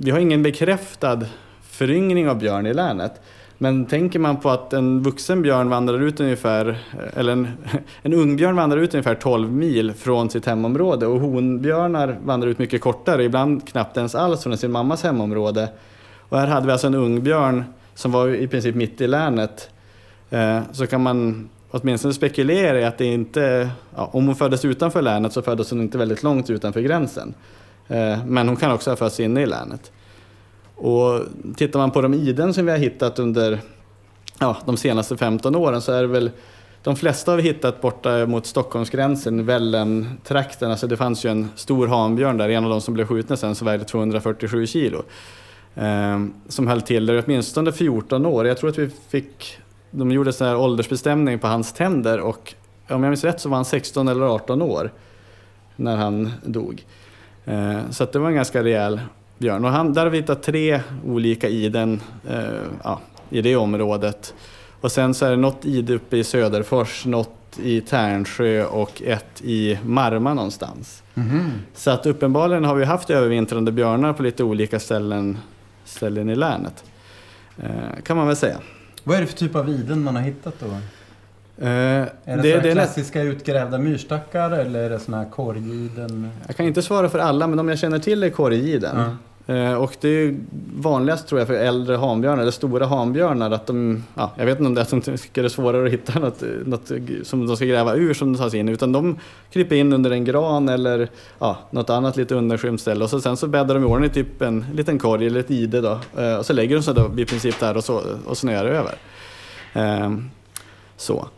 vi 0.00 0.10
har 0.10 0.18
ingen 0.18 0.42
bekräftad 0.42 1.20
föryngring 1.62 2.28
av 2.28 2.38
björn 2.38 2.66
i 2.66 2.74
länet. 2.74 3.20
Men 3.58 3.86
tänker 3.86 4.18
man 4.18 4.36
på 4.36 4.50
att 4.50 4.72
en 4.72 5.02
vuxen 5.02 5.42
björn 5.42 5.68
vandrar 5.68 6.02
ut 6.02 6.20
ungefär, 6.20 6.78
eller 7.14 7.32
en, 7.32 7.48
en 8.02 8.12
ungbjörn 8.12 8.56
vandrar 8.56 8.78
ut 8.78 8.94
ungefär 8.94 9.14
12 9.14 9.52
mil 9.52 9.92
från 9.92 10.30
sitt 10.30 10.46
hemområde 10.46 11.06
och 11.06 11.20
honbjörnar 11.20 12.18
vandrar 12.24 12.48
ut 12.48 12.58
mycket 12.58 12.80
kortare, 12.80 13.24
ibland 13.24 13.68
knappt 13.68 13.96
ens 13.96 14.14
alls 14.14 14.42
från 14.42 14.58
sin 14.58 14.72
mammas 14.72 15.02
hemområde. 15.02 15.68
Och 16.18 16.38
här 16.38 16.46
hade 16.46 16.66
vi 16.66 16.72
alltså 16.72 16.86
en 16.86 16.94
ungbjörn 16.94 17.64
som 17.94 18.12
var 18.12 18.28
i 18.28 18.48
princip 18.48 18.74
mitt 18.74 19.00
i 19.00 19.06
länet. 19.06 19.70
Eh, 20.30 20.60
så 20.72 20.86
kan 20.86 21.02
man 21.02 21.48
åtminstone 21.72 22.14
spekulerar 22.14 22.78
i 22.78 22.84
att 22.84 22.98
det 22.98 23.04
inte, 23.04 23.70
ja, 23.96 24.10
om 24.12 24.26
hon 24.26 24.36
föddes 24.36 24.64
utanför 24.64 25.02
länet 25.02 25.32
så 25.32 25.42
föddes 25.42 25.70
hon 25.70 25.80
inte 25.80 25.98
väldigt 25.98 26.22
långt 26.22 26.50
utanför 26.50 26.80
gränsen. 26.80 27.34
Eh, 27.88 28.26
men 28.26 28.48
hon 28.48 28.56
kan 28.56 28.72
också 28.72 28.90
ha 28.90 28.96
fötts 28.96 29.20
inne 29.20 29.42
i 29.42 29.46
länet. 29.46 29.92
Och 30.76 31.20
tittar 31.56 31.78
man 31.78 31.90
på 31.90 32.02
de 32.02 32.14
iden 32.14 32.54
som 32.54 32.66
vi 32.66 32.72
har 32.72 32.78
hittat 32.78 33.18
under 33.18 33.60
ja, 34.38 34.56
de 34.64 34.76
senaste 34.76 35.16
15 35.16 35.56
åren 35.56 35.80
så 35.80 35.92
är 35.92 36.02
det 36.02 36.08
väl 36.08 36.30
de 36.82 36.96
flesta 36.96 37.32
har 37.32 37.36
vi 37.36 37.42
hittat 37.42 37.80
borta 37.80 38.26
mot 38.26 38.46
Stockholmsgränsen, 38.46 39.46
Vällen-trakten. 39.46 40.70
Alltså 40.70 40.86
det 40.86 40.96
fanns 40.96 41.24
ju 41.24 41.30
en 41.30 41.48
stor 41.54 41.86
hanbjörn 41.86 42.36
där, 42.36 42.48
en 42.48 42.64
av 42.64 42.70
de 42.70 42.80
som 42.80 42.94
blev 42.94 43.06
skjutna 43.06 43.36
sen 43.36 43.54
som 43.54 43.66
vägde 43.66 43.84
247 43.84 44.66
kilo. 44.66 45.02
Eh, 45.74 46.24
som 46.48 46.66
höll 46.66 46.82
till 46.82 47.06
där 47.06 47.22
åtminstone 47.26 47.72
14 47.72 48.26
år. 48.26 48.46
Jag 48.46 48.58
tror 48.58 48.70
att 48.70 48.78
vi 48.78 48.90
fick, 49.08 49.58
de 49.92 50.10
gjorde 50.10 50.32
en 50.40 50.56
åldersbestämning 50.56 51.38
på 51.38 51.46
hans 51.46 51.72
tänder 51.72 52.20
och 52.20 52.54
om 52.88 53.02
jag 53.02 53.10
minns 53.10 53.24
rätt 53.24 53.40
så 53.40 53.48
var 53.48 53.56
han 53.56 53.64
16 53.64 54.08
eller 54.08 54.26
18 54.26 54.62
år 54.62 54.90
när 55.76 55.96
han 55.96 56.32
dog. 56.44 56.86
Eh, 57.44 57.80
så 57.90 58.04
det 58.04 58.18
var 58.18 58.28
en 58.28 58.34
ganska 58.34 58.64
rejäl 58.64 59.00
björn. 59.38 59.64
Och 59.64 59.70
han, 59.70 59.92
där 59.92 60.02
har 60.02 60.10
vi 60.10 60.18
hittat 60.18 60.42
tre 60.42 60.80
olika 61.06 61.48
iden 61.48 62.00
eh, 62.28 62.42
ja, 62.84 63.00
i 63.30 63.42
det 63.42 63.56
området. 63.56 64.34
Och 64.80 64.92
sen 64.92 65.14
så 65.14 65.26
är 65.26 65.30
det 65.30 65.36
något 65.36 65.64
ide 65.64 65.94
uppe 65.94 66.16
i 66.16 66.24
Söderfors, 66.24 67.06
något 67.06 67.58
i 67.62 67.80
Tärnsjö 67.80 68.64
och 68.64 69.02
ett 69.02 69.42
i 69.42 69.78
Marma 69.84 70.34
någonstans. 70.34 71.02
Mm. 71.14 71.50
Så 71.74 71.90
att 71.90 72.06
uppenbarligen 72.06 72.64
har 72.64 72.74
vi 72.74 72.84
haft 72.84 73.10
övervintrande 73.10 73.72
björnar 73.72 74.12
på 74.12 74.22
lite 74.22 74.44
olika 74.44 74.80
ställen, 74.80 75.38
ställen 75.84 76.30
i 76.30 76.34
länet. 76.34 76.84
Eh, 77.58 78.02
kan 78.02 78.16
man 78.16 78.26
väl 78.26 78.36
säga. 78.36 78.58
Vad 79.04 79.16
är 79.16 79.20
det 79.20 79.26
för 79.26 79.36
typ 79.36 79.56
av 79.56 79.68
iden 79.68 80.02
man 80.02 80.16
har 80.16 80.22
hittat 80.22 80.54
då? 80.60 80.66
Eh, 80.66 81.68
är 81.68 82.08
det, 82.24 82.36
det, 82.36 82.60
det 82.60 82.72
klassiska 82.72 83.20
är... 83.20 83.24
utgrävda 83.24 83.78
myrstackar 83.78 84.50
eller 84.50 84.82
är 84.82 84.90
det 84.90 84.98
sådana 84.98 85.22
här 85.22 85.30
korgiden? 85.30 86.30
Jag 86.46 86.56
kan 86.56 86.66
inte 86.66 86.82
svara 86.82 87.08
för 87.08 87.18
alla 87.18 87.46
men 87.46 87.56
de 87.56 87.68
jag 87.68 87.78
känner 87.78 87.98
till 87.98 88.22
är 88.22 88.30
korgiden. 88.30 88.96
Mm. 88.96 89.16
Eh, 89.46 89.74
och 89.74 89.96
det 90.00 90.08
är 90.08 90.36
vanligast 90.76 91.28
tror 91.28 91.40
jag 91.40 91.48
för 91.48 91.54
äldre 91.54 91.96
hanbjörnar, 91.96 92.42
eller 92.42 92.52
stora 92.52 92.86
hanbjörnar, 92.86 93.50
att 93.50 93.66
de, 93.66 94.04
ja, 94.14 94.32
jag 94.36 94.46
vet 94.46 94.58
inte 94.58 94.68
om 94.68 94.74
det 94.74 94.80
är 94.80 94.82
att 94.82 94.90
de 94.90 95.00
tycker 95.00 95.42
det 95.42 95.46
är 95.46 95.48
svårare 95.48 95.86
att 95.86 95.92
hitta 95.92 96.18
något, 96.18 96.42
något 96.64 96.92
som 97.22 97.46
de 97.46 97.56
ska 97.56 97.64
gräva 97.64 97.94
ur 97.94 98.14
som 98.14 98.32
de 98.32 98.38
tar 98.38 98.48
sig 98.48 98.60
in, 98.60 98.68
utan 98.68 98.92
de 98.92 99.18
kryper 99.50 99.76
in 99.76 99.92
under 99.92 100.10
en 100.10 100.24
gran 100.24 100.68
eller 100.68 101.08
ja, 101.38 101.58
något 101.70 101.90
annat 101.90 102.16
lite 102.16 102.34
undanskymt 102.34 102.80
ställe 102.80 103.04
och 103.04 103.10
så, 103.10 103.20
sen 103.20 103.36
så 103.36 103.46
bäddar 103.46 103.74
de 103.74 103.82
i 103.82 103.86
ordning 103.86 104.10
typ 104.10 104.42
en 104.42 104.66
liten 104.74 104.98
korg 104.98 105.26
eller 105.26 105.40
ett 105.40 105.50
ide 105.50 105.80
då, 105.80 105.98
eh, 106.18 106.36
och 106.36 106.46
så 106.46 106.52
lägger 106.52 106.76
de 106.76 106.82
sig 106.82 106.94
då 106.94 107.10
i 107.16 107.24
princip 107.24 107.60
där 107.60 107.76
och, 107.76 107.84
så, 107.84 108.02
och 108.26 108.38
snöar 108.38 108.64
över. 108.64 108.94
Ehm, 109.72 110.30
så. 110.96 111.28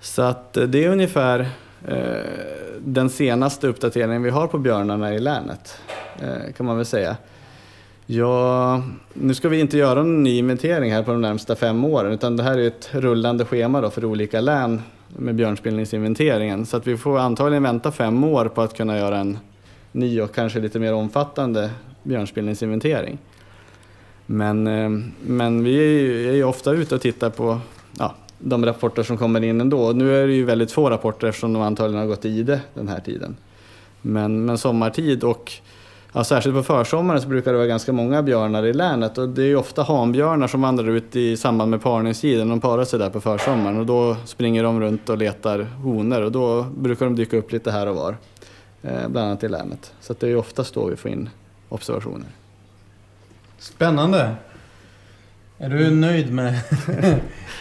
så 0.00 0.22
att 0.22 0.52
det 0.52 0.84
är 0.84 0.88
ungefär 0.88 1.48
eh, 1.88 1.96
den 2.78 3.10
senaste 3.10 3.66
uppdateringen 3.66 4.22
vi 4.22 4.30
har 4.30 4.46
på 4.46 4.58
björnarna 4.58 5.14
i 5.14 5.18
länet, 5.18 5.78
kan 6.56 6.66
man 6.66 6.76
väl 6.76 6.86
säga. 6.86 7.16
Ja, 8.06 8.82
nu 9.14 9.34
ska 9.34 9.48
vi 9.48 9.60
inte 9.60 9.78
göra 9.78 9.94
någon 9.94 10.22
ny 10.22 10.38
inventering 10.38 10.92
här 10.92 11.02
på 11.02 11.10
de 11.10 11.20
närmsta 11.20 11.56
fem 11.56 11.84
åren 11.84 12.12
utan 12.12 12.36
det 12.36 12.42
här 12.42 12.58
är 12.58 12.66
ett 12.66 12.88
rullande 12.92 13.44
schema 13.44 13.80
då 13.80 13.90
för 13.90 14.04
olika 14.04 14.40
län 14.40 14.82
med 15.08 15.34
björnspillningsinventeringen. 15.34 16.66
Så 16.66 16.76
att 16.76 16.86
vi 16.86 16.96
får 16.96 17.18
antagligen 17.18 17.62
vänta 17.62 17.92
fem 17.92 18.24
år 18.24 18.48
på 18.48 18.62
att 18.62 18.76
kunna 18.76 18.98
göra 18.98 19.18
en 19.18 19.38
ny 19.92 20.20
och 20.20 20.34
kanske 20.34 20.60
lite 20.60 20.78
mer 20.78 20.94
omfattande 20.94 21.70
björnspillningsinventering. 22.02 23.18
Men, 24.26 24.66
eh, 24.66 24.90
men 25.20 25.64
vi 25.64 25.76
är 26.28 26.32
ju 26.32 26.44
ofta 26.44 26.72
ute 26.72 26.94
och 26.94 27.00
tittar 27.00 27.30
på 27.30 27.60
ja, 27.98 28.14
de 28.38 28.66
rapporter 28.66 29.02
som 29.02 29.16
kommer 29.16 29.44
in 29.44 29.60
ändå. 29.60 29.92
Nu 29.92 30.22
är 30.22 30.26
det 30.26 30.34
ju 30.34 30.44
väldigt 30.44 30.72
få 30.72 30.90
rapporter 30.90 31.26
eftersom 31.26 31.52
de 31.52 31.62
antagligen 31.62 32.00
har 32.00 32.08
gått 32.08 32.24
i 32.24 32.28
ide 32.28 32.60
den 32.74 32.88
här 32.88 33.00
tiden. 33.00 33.36
Men, 34.02 34.44
men 34.44 34.58
sommartid 34.58 35.24
och 35.24 35.52
Ja, 36.16 36.24
särskilt 36.24 36.56
på 36.56 36.62
försommaren 36.62 37.20
så 37.20 37.28
brukar 37.28 37.52
det 37.52 37.56
vara 37.56 37.66
ganska 37.66 37.92
många 37.92 38.22
björnar 38.22 38.66
i 38.66 38.72
länet 38.72 39.18
och 39.18 39.28
det 39.28 39.42
är 39.42 39.56
ofta 39.56 39.82
hanbjörnar 39.82 40.48
som 40.48 40.62
vandrar 40.62 40.88
ut 40.88 41.16
i 41.16 41.36
samband 41.36 41.70
med 41.70 41.82
parningstiden. 41.82 42.48
De 42.48 42.60
parar 42.60 42.84
sig 42.84 42.98
där 42.98 43.10
på 43.10 43.20
försommaren 43.20 43.78
och 43.80 43.86
då 43.86 44.16
springer 44.24 44.62
de 44.62 44.80
runt 44.80 45.08
och 45.08 45.18
letar 45.18 45.62
honor 45.62 46.22
och 46.22 46.32
då 46.32 46.62
brukar 46.62 47.06
de 47.06 47.16
dyka 47.16 47.36
upp 47.36 47.52
lite 47.52 47.70
här 47.70 47.86
och 47.86 47.96
var. 47.96 48.16
Eh, 48.82 49.08
bland 49.08 49.28
annat 49.28 49.44
i 49.44 49.48
länet. 49.48 49.92
Så 50.00 50.14
det 50.18 50.28
är 50.28 50.36
oftast 50.36 50.74
då 50.74 50.86
vi 50.86 50.96
får 50.96 51.10
in 51.10 51.30
observationer. 51.68 52.28
Spännande! 53.58 54.36
Är 55.64 55.68
du 55.68 55.90
nöjd 55.90 56.32
med... 56.32 56.60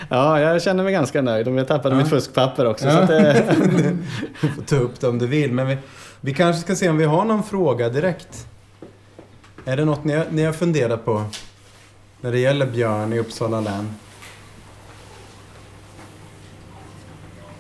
ja, 0.09 0.39
jag 0.39 0.61
känner 0.61 0.83
mig 0.83 0.93
ganska 0.93 1.21
nöjd. 1.21 1.47
Och 1.47 1.55
jag 1.55 1.67
tappade 1.67 1.95
ja. 1.95 2.01
mitt 2.01 2.09
fuskpapper 2.09 2.65
också. 2.65 2.87
Ja. 2.87 3.07
Så 3.07 3.13
det... 3.13 3.55
du 4.41 4.47
får 4.47 4.61
ta 4.61 4.75
upp 4.75 4.99
det 4.99 5.07
om 5.07 5.19
du 5.19 5.27
vill. 5.27 5.51
Men 5.51 5.67
vi, 5.67 5.77
vi 6.21 6.33
kanske 6.33 6.61
ska 6.61 6.75
se 6.75 6.89
om 6.89 6.97
vi 6.97 7.05
har 7.05 7.25
någon 7.25 7.43
fråga 7.43 7.89
direkt. 7.89 8.47
Är 9.65 9.77
det 9.77 9.85
något 9.85 10.03
ni 10.03 10.13
har, 10.13 10.25
ni 10.29 10.43
har 10.43 10.53
funderat 10.53 11.05
på 11.05 11.23
när 12.21 12.31
det 12.31 12.39
gäller 12.39 12.65
björn 12.65 13.13
i 13.13 13.19
Uppsala 13.19 13.61
län? 13.61 13.89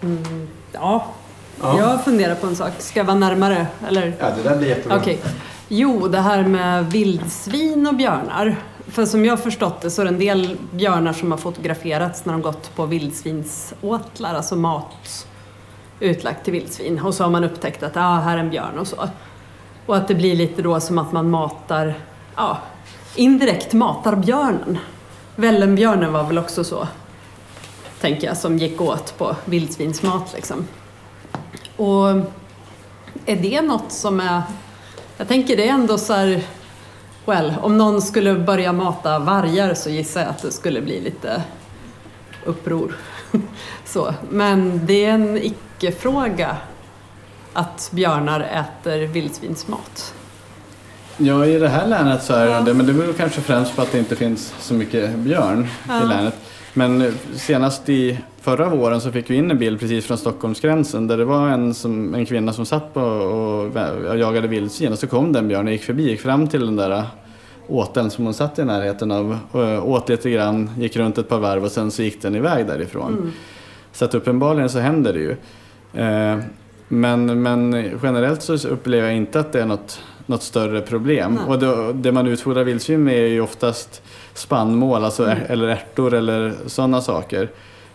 Mm, 0.01 0.47
ja. 0.71 1.05
ja, 1.61 1.77
jag 1.77 1.85
har 1.85 1.97
funderat 1.97 2.41
på 2.41 2.47
en 2.47 2.55
sak. 2.55 2.71
Ska 2.77 2.99
jag 2.99 3.05
vara 3.05 3.17
närmare? 3.17 3.67
Eller? 3.87 4.13
Ja, 4.19 4.25
det 4.37 4.49
där 4.49 4.57
blir 4.57 4.67
jättebra. 4.67 4.97
Okay. 4.97 5.17
Jo, 5.67 6.07
det 6.07 6.19
här 6.19 6.43
med 6.43 6.91
vildsvin 6.91 7.87
och 7.87 7.95
björnar. 7.95 8.55
För 8.87 9.05
som 9.05 9.25
jag 9.25 9.31
har 9.31 9.37
förstått 9.37 9.81
det 9.81 9.89
så 9.91 10.01
är 10.01 10.05
det 10.05 10.11
en 10.11 10.19
del 10.19 10.57
björnar 10.71 11.13
som 11.13 11.31
har 11.31 11.37
fotograferats 11.37 12.25
när 12.25 12.33
de 12.33 12.41
gått 12.41 12.75
på 12.75 12.85
vildsvinsåtlar, 12.85 14.35
alltså 14.35 14.55
mat 14.55 15.27
utlagt 15.99 16.43
till 16.43 16.53
vildsvin 16.53 16.99
och 16.99 17.13
så 17.13 17.23
har 17.23 17.31
man 17.31 17.43
upptäckt 17.43 17.83
att 17.83 17.97
ah, 17.97 18.19
här 18.19 18.37
är 18.37 18.41
en 18.41 18.49
björn 18.49 18.79
och 18.79 18.87
så. 18.87 19.09
Och 19.85 19.97
att 19.97 20.07
det 20.07 20.15
blir 20.15 20.35
lite 20.35 20.61
då 20.61 20.79
som 20.79 20.97
att 20.97 21.11
man 21.11 21.29
matar, 21.29 21.93
ja, 22.35 22.57
indirekt 23.15 23.73
matar 23.73 24.15
björnen. 24.15 24.77
Vällenbjörnen 25.35 26.13
var 26.13 26.23
väl 26.23 26.37
också 26.37 26.63
så, 26.63 26.87
tänker 28.01 28.27
jag, 28.27 28.37
som 28.37 28.57
gick 28.57 28.81
åt 28.81 29.17
på 29.17 29.35
vildsvinsmat 29.45 30.33
liksom. 30.35 30.67
Och 31.75 32.09
är 33.25 33.35
det 33.35 33.61
något 33.61 33.91
som 33.91 34.19
är, 34.19 34.41
jag 35.17 35.27
tänker 35.27 35.57
det 35.57 35.69
är 35.69 35.73
ändå 35.73 35.97
så 35.97 36.13
här, 36.13 36.43
well, 37.25 37.53
om 37.61 37.77
någon 37.77 38.01
skulle 38.01 38.33
börja 38.33 38.73
mata 38.73 39.19
vargar 39.19 39.73
så 39.73 39.89
gissar 39.89 40.21
jag 40.21 40.29
att 40.29 40.41
det 40.41 40.51
skulle 40.51 40.81
bli 40.81 41.01
lite 41.01 41.43
uppror. 42.45 42.95
så. 43.85 44.13
Men 44.29 44.85
det 44.85 45.05
är 45.05 45.09
en 45.09 45.37
icke-fråga 45.37 46.57
att 47.53 47.89
björnar 47.93 48.39
äter 48.39 49.07
vildsvinsmat. 49.07 50.13
Ja, 51.17 51.45
i 51.45 51.59
det 51.59 51.69
här 51.69 51.87
länet 51.87 52.23
så 52.23 52.33
är 52.33 52.45
det 52.45 52.51
ja. 52.51 52.61
det, 52.61 52.73
men 52.73 52.87
det 52.87 52.93
beror 52.93 53.13
kanske 53.13 53.41
främst 53.41 53.75
på 53.75 53.81
att 53.81 53.91
det 53.91 53.99
inte 53.99 54.15
finns 54.15 54.53
så 54.59 54.73
mycket 54.73 55.15
björn 55.15 55.67
ja. 55.87 56.03
i 56.03 56.07
länet. 56.07 56.35
Men 56.73 57.17
senast 57.35 57.89
i 57.89 58.19
förra 58.43 58.69
våren 58.69 59.01
så 59.01 59.11
fick 59.11 59.29
vi 59.29 59.35
in 59.35 59.51
en 59.51 59.59
bild 59.59 59.79
precis 59.79 60.05
från 60.05 60.17
Stockholmsgränsen 60.17 61.07
där 61.07 61.17
det 61.17 61.25
var 61.25 61.49
en, 61.49 61.73
som, 61.73 62.15
en 62.15 62.25
kvinna 62.25 62.53
som 62.53 62.65
satt 62.65 62.93
på 62.93 63.01
och, 63.01 63.65
och 64.09 64.17
jagade 64.17 64.47
vildsvin 64.47 64.91
och 64.91 64.99
så 64.99 65.07
kom 65.07 65.33
den 65.33 65.47
björnen 65.47 65.73
gick 65.73 65.83
förbi, 65.83 66.09
gick 66.09 66.21
fram 66.21 66.47
till 66.47 66.65
den 66.65 66.75
där 66.75 67.03
åteln 67.67 68.09
som 68.09 68.25
hon 68.25 68.33
satt 68.33 68.59
i 68.59 68.65
närheten 68.65 69.11
av, 69.11 69.37
åt 69.83 70.09
lite 70.09 70.29
grann, 70.29 70.69
gick 70.77 70.95
runt 70.95 71.17
ett 71.17 71.29
par 71.29 71.39
varv 71.39 71.63
och 71.63 71.71
sen 71.71 71.91
så 71.91 72.03
gick 72.03 72.21
den 72.21 72.35
iväg 72.35 72.67
därifrån. 72.67 73.13
Mm. 73.13 73.31
Så 73.91 74.05
att 74.05 74.15
uppenbarligen 74.15 74.69
så 74.69 74.79
händer 74.79 75.13
det 75.13 75.19
ju. 75.19 75.31
Eh, 76.01 76.39
men, 76.87 77.41
men 77.41 77.89
generellt 78.03 78.41
så 78.41 78.67
upplever 78.67 79.07
jag 79.07 79.17
inte 79.17 79.39
att 79.39 79.51
det 79.51 79.61
är 79.61 79.65
något, 79.65 80.01
något 80.25 80.43
större 80.43 80.81
problem. 80.81 81.33
Nej. 81.33 81.43
Och 81.47 81.59
det, 81.59 81.93
det 81.93 82.11
man 82.11 82.27
utfodrar 82.27 82.63
vildsvin 82.63 83.03
med 83.03 83.15
är 83.15 83.27
ju 83.27 83.41
oftast 83.41 84.01
spannmål, 84.33 85.03
alltså 85.05 85.25
mm. 85.25 85.37
eller 85.47 85.67
ärtor 85.67 86.13
eller 86.13 86.53
sådana 86.65 87.01
saker. 87.01 87.49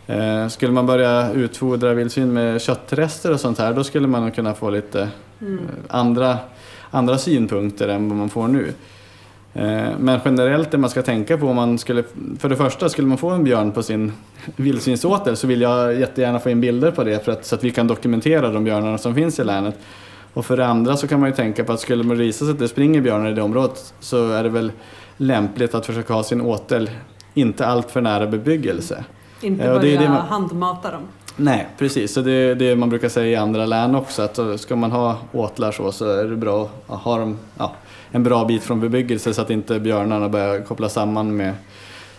Eh, 0.08 0.48
skulle 0.48 0.72
man 0.72 0.86
börja 0.86 1.32
utfodra 1.32 1.94
vildsvin 1.94 2.32
med 2.32 2.60
köttrester 2.60 3.32
och 3.32 3.40
sånt 3.40 3.58
här 3.58 3.72
då 3.72 3.84
skulle 3.84 4.08
man 4.08 4.30
kunna 4.30 4.54
få 4.54 4.70
lite 4.70 5.08
mm. 5.40 5.58
andra, 5.88 6.38
andra 6.90 7.18
synpunkter 7.18 7.88
än 7.88 8.08
vad 8.08 8.18
man 8.18 8.28
får 8.28 8.48
nu. 8.48 8.72
Eh, 9.54 9.88
men 9.98 10.20
generellt 10.24 10.70
det 10.70 10.78
man 10.78 10.90
ska 10.90 11.02
tänka 11.02 11.38
på 11.38 11.46
om 11.46 11.56
man 11.56 11.78
skulle, 11.78 12.04
för 12.38 12.48
det 12.48 12.56
första 12.56 12.88
skulle 12.88 13.08
man 13.08 13.18
få 13.18 13.28
en 13.30 13.44
björn 13.44 13.72
på 13.72 13.82
sin 13.82 14.12
vildsvinsåtel 14.56 15.36
så 15.36 15.46
vill 15.46 15.60
jag 15.60 16.00
jättegärna 16.00 16.40
få 16.40 16.50
in 16.50 16.60
bilder 16.60 16.90
på 16.90 17.04
det 17.04 17.24
för 17.24 17.32
att, 17.32 17.46
så 17.46 17.54
att 17.54 17.64
vi 17.64 17.70
kan 17.70 17.86
dokumentera 17.86 18.50
de 18.50 18.64
björnarna 18.64 18.98
som 18.98 19.14
finns 19.14 19.38
i 19.38 19.44
länet. 19.44 19.78
Och 20.34 20.46
för 20.46 20.56
det 20.56 20.66
andra 20.66 20.96
så 20.96 21.08
kan 21.08 21.20
man 21.20 21.28
ju 21.28 21.34
tänka 21.34 21.64
på 21.64 21.72
att 21.72 21.80
skulle 21.80 22.04
man 22.04 22.18
visa 22.18 22.44
sig 22.44 22.52
att 22.52 22.58
det 22.58 22.68
springer 22.68 23.00
björnar 23.00 23.30
i 23.30 23.34
det 23.34 23.42
området 23.42 23.94
så 24.00 24.30
är 24.30 24.42
det 24.42 24.48
väl 24.48 24.72
lämpligt 25.16 25.74
att 25.74 25.86
försöka 25.86 26.14
ha 26.14 26.22
sin 26.22 26.40
åtel 26.40 26.90
inte 27.34 27.66
allt 27.66 27.90
för 27.90 28.00
nära 28.00 28.26
bebyggelse. 28.26 29.04
Inte 29.40 29.64
börja 29.64 29.78
det 29.78 29.96
det 29.96 30.08
man... 30.08 30.26
handmata 30.26 30.90
dem. 30.90 31.02
Nej, 31.36 31.68
precis. 31.78 32.12
Så 32.12 32.20
det 32.20 32.32
är 32.32 32.54
det 32.54 32.76
man 32.76 32.90
brukar 32.90 33.08
säga 33.08 33.26
i 33.26 33.36
andra 33.36 33.66
län 33.66 33.94
också 33.94 34.22
att 34.22 34.60
ska 34.60 34.76
man 34.76 34.92
ha 34.92 35.16
åtlar 35.32 35.72
så, 35.72 35.92
så 35.92 36.10
är 36.10 36.24
det 36.24 36.36
bra 36.36 36.68
att 36.86 37.00
ha 37.00 37.18
dem 37.18 37.38
ja, 37.58 37.72
en 38.10 38.22
bra 38.22 38.44
bit 38.44 38.62
från 38.62 38.80
bebyggelse 38.80 39.34
så 39.34 39.42
att 39.42 39.50
inte 39.50 39.80
björnarna 39.80 40.28
börjar 40.28 40.60
koppla 40.60 40.88
samman 40.88 41.36
med 41.36 41.54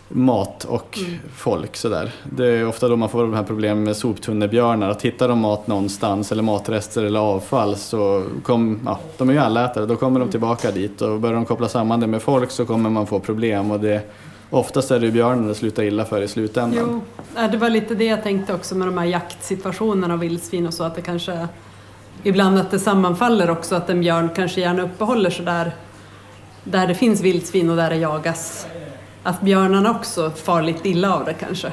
mat 0.10 0.64
och 0.64 0.98
mm. 0.98 1.20
folk. 1.36 1.76
Sådär. 1.76 2.12
Det 2.24 2.46
är 2.46 2.68
ofta 2.68 2.88
då 2.88 2.96
man 2.96 3.10
får 3.10 3.22
de 3.22 3.34
här 3.34 3.44
problemen 3.44 3.84
med 3.84 3.98
soptunnebjörnar. 3.98 4.90
Att 4.90 5.02
hittar 5.02 5.28
de 5.28 5.40
mat 5.40 5.68
någonstans 5.68 6.32
eller 6.32 6.44
matrester 6.44 7.04
eller 7.04 7.20
avfall 7.20 7.76
så 7.76 8.24
kommer, 8.44 8.80
ja, 8.86 9.00
de 9.18 9.30
är 9.30 9.34
ju 9.34 9.40
allätare, 9.40 9.86
då 9.86 9.96
kommer 9.96 10.20
de 10.20 10.30
tillbaka 10.30 10.72
dit 10.72 11.02
och 11.02 11.20
börjar 11.20 11.36
de 11.36 11.46
koppla 11.46 11.68
samman 11.68 12.00
det 12.00 12.08
med 12.08 12.22
folk 12.22 12.52
så 12.52 12.66
kommer 12.66 12.90
man 12.90 13.08
få 13.08 13.20
problem 13.20 13.72
och 13.72 13.80
det 13.80 14.02
Oftast 14.50 14.92
är 14.92 15.00
det 15.00 15.12
björnen 15.12 15.48
det 15.48 15.56
slutar 15.56 15.84
illa 15.84 16.06
för 16.06 16.22
i 16.22 16.28
slutändan. 16.28 17.02
Jo, 17.36 17.48
det 17.52 17.58
var 17.58 17.70
lite 17.70 17.96
det 17.96 18.06
jag 18.06 18.24
tänkte 18.24 18.54
också 18.54 18.76
med 18.76 18.88
de 18.88 18.98
här 18.98 19.06
jaktsituationerna 19.06 20.14
och 20.14 20.24
vildsvin 20.24 20.68
och 20.68 20.74
så 20.74 20.84
att 20.84 20.96
det 20.96 21.02
kanske 21.02 21.48
ibland 22.24 22.60
att 22.60 22.72
det 22.72 22.80
sammanfaller 22.80 23.50
också 23.50 23.76
att 23.76 23.90
en 23.90 24.00
björn 24.00 24.30
kanske 24.36 24.62
gärna 24.62 24.84
uppehåller 24.84 25.30
sig 25.30 25.46
där, 25.46 25.76
där 26.64 26.88
det 26.88 26.96
finns 26.96 27.22
vildsvin 27.22 27.70
och 27.70 27.76
där 27.76 27.90
det 27.90 27.96
jagas. 27.96 28.68
Att 29.24 29.42
björnarna 29.42 29.92
också 29.92 30.32
far 30.32 30.62
lite 30.62 30.90
illa 30.90 31.16
av 31.16 31.26
det 31.26 31.34
kanske. 31.34 31.72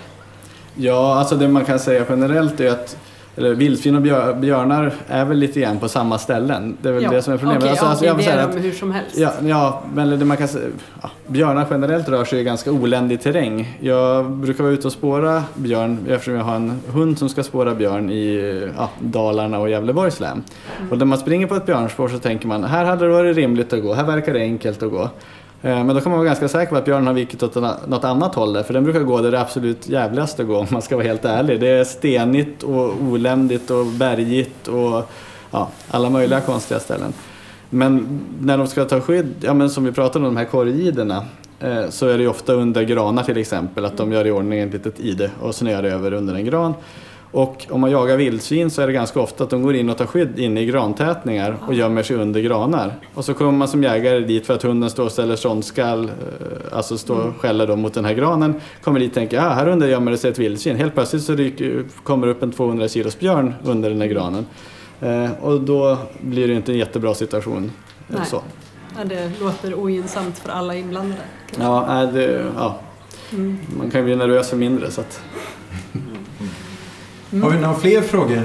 Ja, 0.75 1.19
alltså 1.19 1.37
det 1.37 1.49
man 1.49 1.65
kan 1.65 1.79
säga 1.79 2.05
generellt 2.09 2.61
är 2.61 2.71
att 2.71 2.97
eller 3.37 3.55
vildsvin 3.55 3.97
och 3.97 4.03
björnar 4.37 4.93
är 5.09 5.25
väl 5.25 5.39
lite 5.39 5.61
grann 5.61 5.79
på 5.79 5.89
samma 5.89 6.19
ställen. 6.19 6.77
Det 6.83 6.89
är 6.89 6.93
väl 6.93 7.03
ja. 7.03 7.11
det 7.11 7.23
som 7.23 7.33
är 7.33 7.39
problemet. 7.39 7.63
Okay, 7.63 7.71
alltså, 7.71 7.87
alltså, 7.87 8.05
det 8.05 8.25
är 8.25 8.49
de 8.49 8.61
hur 8.61 8.73
som 8.73 8.93
helst. 8.93 9.19
Ja, 9.19 9.33
ja 9.43 9.83
men 9.95 10.27
man 10.27 10.37
kan 10.37 10.49
ja, 11.03 11.11
björnar 11.27 11.67
generellt 11.71 12.09
rör 12.09 12.25
sig 12.25 12.41
i 12.41 12.45
ganska 12.45 12.73
oländig 12.73 13.21
terräng. 13.21 13.79
Jag 13.81 14.31
brukar 14.31 14.65
vara 14.65 14.73
ute 14.73 14.87
och 14.87 14.93
spåra 14.93 15.43
björn 15.55 15.99
eftersom 16.09 16.35
jag 16.35 16.45
har 16.45 16.57
en 16.57 16.81
hund 16.93 17.19
som 17.19 17.29
ska 17.29 17.43
spåra 17.43 17.75
björn 17.75 18.11
i 18.11 18.71
ja, 18.77 18.91
Dalarna 18.99 19.59
och 19.59 19.71
Gävleborgs 19.71 20.21
län. 20.21 20.43
Mm. 20.79 20.93
Och 20.93 20.99
när 20.99 21.07
man 21.07 21.19
springer 21.19 21.47
på 21.47 21.55
ett 21.55 21.67
björnspår 21.67 22.09
så 22.09 22.19
tänker 22.19 22.47
man 22.47 22.65
här 22.65 22.85
hade 22.85 23.07
det 23.07 23.13
varit 23.13 23.37
rimligt 23.37 23.73
att 23.73 23.83
gå, 23.83 23.95
här 23.95 24.05
verkar 24.05 24.35
det 24.35 24.41
enkelt 24.41 24.83
att 24.83 24.91
gå. 24.91 25.11
Eh, 25.67 25.85
men 25.85 25.95
då 25.95 26.01
kan 26.01 26.11
man 26.11 26.19
vara 26.19 26.27
ganska 26.27 26.49
säker 26.49 26.71
på 26.71 26.77
att 26.77 26.85
björnen 26.85 27.07
har 27.07 27.15
vikit 27.15 27.43
åt 27.43 27.55
något 27.87 28.05
annat 28.05 28.35
håll 28.35 28.53
där, 28.53 28.63
för 28.63 28.75
den 28.75 28.85
brukar 28.85 29.01
gå 29.01 29.21
där 29.21 29.31
det 29.31 29.37
är 29.37 29.41
absolut 29.41 29.89
jävligaste 29.89 30.43
att 30.43 30.49
gå 30.49 30.57
om 30.57 30.67
man 30.71 30.83
ska 30.83 30.97
vara 30.97 31.07
helt 31.07 31.25
ärlig. 31.25 31.61
Det 31.61 31.69
är 31.69 31.85
stenigt 31.85 32.63
och 32.63 33.03
oländigt 33.03 33.71
och 33.71 33.87
bergigt 33.87 34.69
och 34.69 35.11
ja, 35.51 35.69
alla 35.91 36.11
möjliga 36.11 36.41
konstiga 36.41 36.81
ställen. 36.81 37.13
Men 37.71 38.21
när 38.41 38.59
de 38.59 38.67
ska 38.67 38.85
ta 38.85 39.01
skydd, 39.01 39.35
ja, 39.41 39.55
men 39.55 39.71
som 39.71 39.85
vi 39.85 39.93
pratade 39.93 40.27
om 40.27 40.35
de 40.35 40.39
här 40.39 40.47
korgiderna, 40.47 41.25
eh, 41.61 41.89
så 41.89 42.09
är 42.09 42.19
det 42.19 42.29
ofta 42.29 42.53
under 42.53 42.83
granar 42.83 43.23
till 43.23 43.39
exempel, 43.39 43.85
att 43.85 43.97
de 43.97 44.13
gör 44.13 44.27
i 44.27 44.31
ordning 44.31 44.61
ett 44.61 44.73
litet 44.73 45.01
ide 45.01 45.31
och 45.41 45.55
snöar 45.55 45.85
över 45.85 46.13
under 46.13 46.35
en 46.35 46.45
gran. 46.45 46.75
Och 47.37 47.67
om 47.71 47.81
man 47.81 47.91
jagar 47.91 48.17
vildsvin 48.17 48.71
så 48.71 48.83
är 48.83 48.87
det 48.87 48.93
ganska 48.93 49.21
ofta 49.21 49.45
att 49.45 49.51
de 49.51 49.63
går 49.63 49.75
in 49.75 49.91
och 49.91 49.99
tar 49.99 50.07
skydd 50.07 50.39
inne 50.39 50.61
i 50.61 50.67
grantätningar 50.67 51.57
och 51.67 51.75
gömmer 51.75 52.03
sig 52.03 52.17
under 52.17 52.41
granar. 52.41 52.95
Och 53.15 53.25
så 53.25 53.35
kommer 53.35 53.53
man 53.53 53.69
som 53.69 53.83
jägare 53.83 54.21
dit 54.21 54.47
för 54.47 54.55
att 54.55 54.63
hunden 54.63 54.91
står 54.91 55.05
och 55.05 55.13
ställer 55.13 55.37
ståndskall, 55.37 56.05
eh, 56.05 56.77
alltså 56.77 56.99
står 56.99 57.17
och 57.17 57.23
mm. 57.23 57.35
skäller 57.35 57.67
då 57.67 57.77
mot 57.77 57.95
den 57.95 58.05
här 58.05 58.15
granen. 58.15 58.61
Kommer 58.83 59.01
dit 59.01 59.09
och 59.11 59.15
tänker, 59.15 59.41
ah, 59.41 59.49
här 59.49 59.69
under 59.69 59.89
gömmer 59.89 60.11
det 60.11 60.19
sig 60.19 60.31
ett 60.31 60.39
vildsvin. 60.39 60.77
Helt 60.77 60.95
plötsligt 60.95 61.23
så 61.23 61.35
ryker, 61.35 61.85
kommer 62.03 62.27
upp 62.27 62.43
en 62.43 62.53
200 62.53 62.89
kilos 62.89 63.19
björn 63.19 63.55
under 63.65 63.91
den 63.91 64.01
här 64.01 64.09
granen. 64.09 64.47
Eh, 65.01 65.31
och 65.41 65.61
då 65.61 65.99
blir 66.21 66.49
det 66.49 66.55
inte 66.55 66.73
en 66.73 66.79
jättebra 66.79 67.15
situation. 67.15 67.73
Nej. 68.09 68.27
Så. 68.27 68.43
Ja, 68.99 69.05
det 69.05 69.31
låter 69.41 69.75
ogynnsamt 69.75 70.39
för 70.39 70.49
alla 70.49 70.75
inblandade. 70.75 71.23
Ja, 71.61 72.09
det, 72.13 72.45
ja. 72.57 72.81
Mm. 73.33 73.59
man 73.79 73.91
kan 73.91 74.01
ju 74.01 74.05
bli 74.05 74.17
nervös 74.17 74.51
för 74.51 74.57
mindre. 74.57 74.91
Så 74.91 75.01
att... 75.01 75.23
Mm. 77.33 77.43
Har 77.43 77.51
vi 77.51 77.61
några 77.61 77.75
fler 77.75 78.03
frågor? 78.03 78.43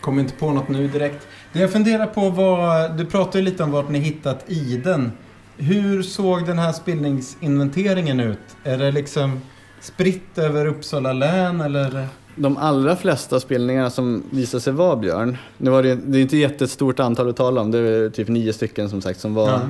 Kommer 0.00 0.22
inte 0.22 0.34
på 0.34 0.50
något 0.50 0.68
nu 0.68 0.88
direkt. 0.88 1.26
Det 1.52 1.60
jag 1.60 1.72
funderar 1.72 2.06
på 2.06 2.30
var, 2.30 2.88
du 2.88 3.06
pratade 3.06 3.38
ju 3.38 3.44
lite 3.44 3.62
om 3.62 3.70
vart 3.70 3.88
ni 3.88 3.98
hittat 3.98 4.44
iden. 4.46 5.12
Hur 5.56 6.02
såg 6.02 6.46
den 6.46 6.58
här 6.58 6.72
spillningsinventeringen 6.72 8.20
ut? 8.20 8.38
Är 8.64 8.78
det 8.78 8.92
liksom 8.92 9.40
spritt 9.80 10.38
över 10.38 10.66
Uppsala 10.66 11.12
län 11.12 11.60
eller? 11.60 12.08
de 12.36 12.56
allra 12.56 12.96
flesta 12.96 13.40
spelningarna 13.40 13.90
som 13.90 14.22
visade 14.30 14.60
sig 14.60 14.72
vara 14.72 14.96
björn, 14.96 15.36
nu 15.58 15.70
var 15.70 15.82
det, 15.82 15.94
det 15.94 16.18
är 16.18 16.22
inte 16.22 16.36
ett 16.36 16.50
jättestort 16.50 17.00
antal 17.00 17.28
att 17.28 17.36
tala 17.36 17.60
om, 17.60 17.70
det 17.70 17.78
är 17.78 18.10
typ 18.10 18.28
nio 18.28 18.52
stycken 18.52 18.90
som 18.90 19.02
sagt 19.02 19.20
som 19.20 19.34
var, 19.34 19.48
ja. 19.48 19.60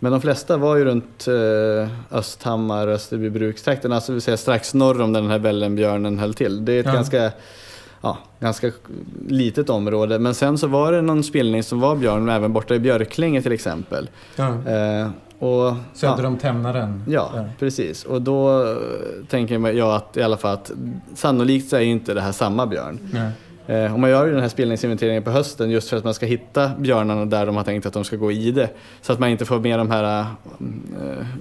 Men 0.00 0.12
de 0.12 0.20
flesta 0.20 0.56
var 0.56 0.76
ju 0.76 0.84
runt 0.84 1.28
eh, 1.28 2.16
Östhammar, 2.18 2.88
Österbybrukstrakten, 2.88 3.92
alltså 3.92 4.12
vill 4.12 4.22
säga 4.22 4.36
strax 4.36 4.74
norr 4.74 5.00
om 5.00 5.12
den 5.12 5.30
här 5.30 5.38
vällenbjörnen 5.38 6.18
höll 6.18 6.34
till. 6.34 6.64
Det 6.64 6.72
är 6.72 6.80
ett 6.80 6.86
ja. 6.86 6.92
ganska 6.92 7.32
ja, 8.00 8.18
ganska 8.40 8.70
litet 9.28 9.70
område. 9.70 10.18
Men 10.18 10.34
sen 10.34 10.58
så 10.58 10.66
var 10.66 10.92
det 10.92 11.02
någon 11.02 11.24
spelning 11.24 11.62
som 11.62 11.80
var 11.80 11.96
björn 11.96 12.28
även 12.28 12.52
borta 12.52 12.74
i 12.74 12.78
Björklinge 12.78 13.42
till 13.42 13.52
exempel. 13.52 14.10
Ja. 14.36 14.48
Eh, 14.48 15.08
och, 15.38 15.74
Söder 15.94 16.22
ja, 16.22 16.28
om 16.28 16.38
Tämnaren? 16.38 17.04
Ja, 17.08 17.30
där. 17.34 17.52
precis. 17.58 18.04
Och 18.04 18.22
då 18.22 18.62
eh, 18.62 18.76
tänker 19.28 19.68
jag 19.68 19.94
att 19.94 20.16
i 20.16 20.22
alla 20.22 20.36
fall 20.36 20.54
att 20.54 20.72
sannolikt 21.14 21.68
så 21.68 21.76
är 21.76 21.80
inte 21.80 22.14
det 22.14 22.20
här 22.20 22.32
samma 22.32 22.66
björn. 22.66 22.98
Nej. 23.12 23.30
Eh, 23.66 23.92
och 23.92 24.00
man 24.00 24.10
gör 24.10 24.26
ju 24.26 24.32
den 24.32 24.40
här 24.40 24.48
spelningsinventeringen 24.48 25.22
på 25.22 25.30
hösten 25.30 25.70
just 25.70 25.88
för 25.88 25.96
att 25.96 26.04
man 26.04 26.14
ska 26.14 26.26
hitta 26.26 26.70
björnarna 26.78 27.24
där 27.24 27.46
de 27.46 27.56
har 27.56 27.64
tänkt 27.64 27.86
att 27.86 27.92
de 27.92 28.04
ska 28.04 28.16
gå 28.16 28.32
i 28.32 28.50
det. 28.50 28.70
Så 29.02 29.12
att 29.12 29.18
man 29.18 29.28
inte 29.28 29.44
får 29.44 29.60
med 29.60 29.78
de 29.78 29.90
här 29.90 30.20
uh, 30.20 30.26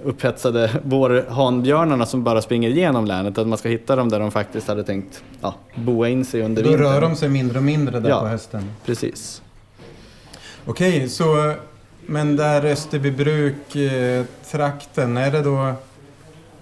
upphetsade 0.03 0.71
vårhanbjörnarna 0.83 2.05
som 2.05 2.23
bara 2.23 2.41
springer 2.41 2.69
igenom 2.69 3.05
länet. 3.05 3.37
Att 3.37 3.47
man 3.47 3.57
ska 3.57 3.69
hitta 3.69 3.95
dem 3.95 4.09
där 4.09 4.19
de 4.19 4.31
faktiskt 4.31 4.67
hade 4.67 4.83
tänkt 4.83 5.23
ja, 5.41 5.55
boa 5.75 6.09
in 6.09 6.25
sig 6.25 6.41
under 6.41 6.63
vintern. 6.63 6.81
Då 6.81 6.89
rör 6.89 7.01
de 7.01 7.15
sig 7.15 7.29
mindre 7.29 7.57
och 7.57 7.63
mindre 7.63 7.99
där 7.99 8.09
ja, 8.09 8.19
på 8.19 8.27
hösten? 8.27 8.71
precis. 8.85 9.41
Okej, 10.65 11.09
så 11.09 11.53
men 12.09 12.35
där 12.35 12.65
Österbybruk-trakten, 12.65 15.17
är 15.17 15.31
det 15.31 15.41
då... 15.41 15.73